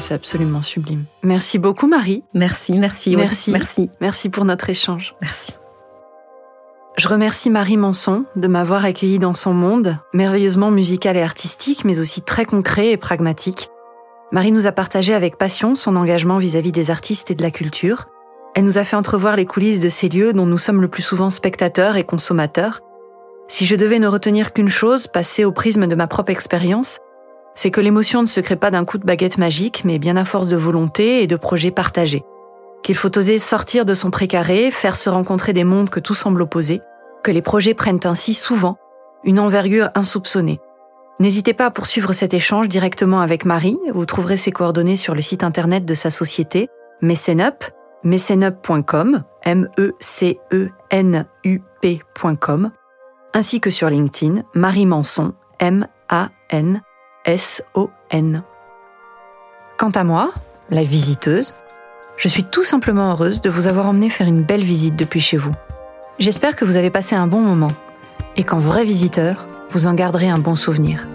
[0.00, 1.04] C'est absolument sublime.
[1.22, 2.24] Merci beaucoup, Marie.
[2.34, 3.16] Merci, merci.
[3.16, 3.50] Merci.
[3.52, 3.90] Merci.
[4.00, 5.14] Merci pour notre échange.
[5.22, 5.54] Merci.
[6.96, 12.00] Je remercie Marie Manson de m'avoir accueilli dans son monde, merveilleusement musical et artistique, mais
[12.00, 13.68] aussi très concret et pragmatique.
[14.32, 17.42] Marie nous a partagé avec passion son engagement vis à -vis des artistes et de
[17.42, 18.06] la culture.
[18.54, 21.02] Elle nous a fait entrevoir les coulisses de ces lieux dont nous sommes le plus
[21.02, 22.80] souvent spectateurs et consommateurs.
[23.48, 26.98] Si je devais ne retenir qu'une chose, passée au prisme de ma propre expérience,
[27.54, 30.24] c'est que l'émotion ne se crée pas d'un coup de baguette magique, mais bien à
[30.24, 32.24] force de volonté et de projets partagés.
[32.86, 36.40] Qu'il faut oser sortir de son précaré, faire se rencontrer des mondes que tout semble
[36.40, 36.82] opposer,
[37.24, 38.78] que les projets prennent ainsi souvent
[39.24, 40.60] une envergure insoupçonnée.
[41.18, 43.76] N'hésitez pas à poursuivre cet échange directement avec Marie.
[43.92, 46.68] Vous trouverez ses coordonnées sur le site internet de sa société,
[47.00, 47.64] Mecenup,
[48.04, 49.90] mecenup.com, M-E-C-E-N-U-P.com,
[53.34, 56.84] ainsi que sur LinkedIn, Marie Manson, M-A-N-S-O-N.
[59.76, 60.30] Quant à moi,
[60.70, 61.52] la visiteuse,
[62.16, 65.36] je suis tout simplement heureuse de vous avoir emmené faire une belle visite depuis chez
[65.36, 65.52] vous.
[66.18, 67.72] J'espère que vous avez passé un bon moment
[68.36, 71.06] et qu'en vrai visiteur, vous en garderez un bon souvenir.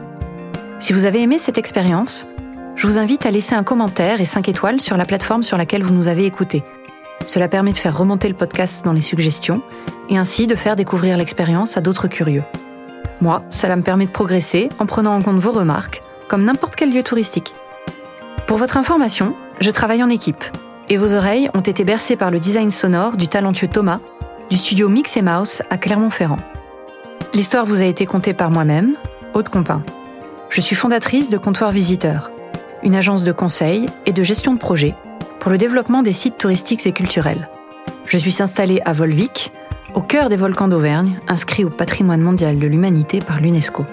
[0.79, 2.27] Si vous avez aimé cette expérience,
[2.75, 5.83] je vous invite à laisser un commentaire et 5 étoiles sur la plateforme sur laquelle
[5.83, 6.63] vous nous avez écoutés.
[7.27, 9.61] Cela permet de faire remonter le podcast dans les suggestions
[10.09, 12.43] et ainsi de faire découvrir l'expérience à d'autres curieux.
[13.21, 16.91] Moi, cela me permet de progresser en prenant en compte vos remarques, comme n'importe quel
[16.91, 17.53] lieu touristique.
[18.47, 20.43] Pour votre information, je travaille en équipe
[20.91, 23.99] et vos oreilles ont été bercées par le design sonore du talentueux Thomas
[24.49, 26.39] du studio Mix et Mouse à Clermont-Ferrand.
[27.33, 28.97] L'histoire vous a été contée par moi-même,
[29.33, 29.83] Aude Compin.
[30.49, 32.29] Je suis fondatrice de Comptoir Visiteur,
[32.83, 34.93] une agence de conseil et de gestion de projet
[35.39, 37.47] pour le développement des sites touristiques et culturels.
[38.03, 39.53] Je suis installée à Volvic,
[39.93, 43.85] au cœur des volcans d'Auvergne, inscrits au patrimoine mondial de l'humanité par l'UNESCO.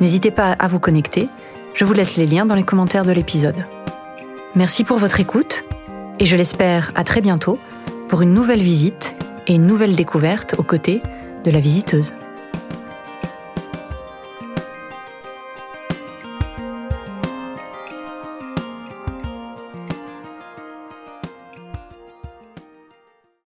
[0.00, 1.28] N'hésitez pas à vous connecter,
[1.74, 3.62] je vous laisse les liens dans les commentaires de l'épisode.
[4.54, 5.64] Merci pour votre écoute
[6.18, 7.58] et je l'espère à très bientôt
[8.08, 9.14] pour une nouvelle visite
[9.46, 11.02] et une nouvelle découverte aux côtés
[11.44, 12.14] de la visiteuse.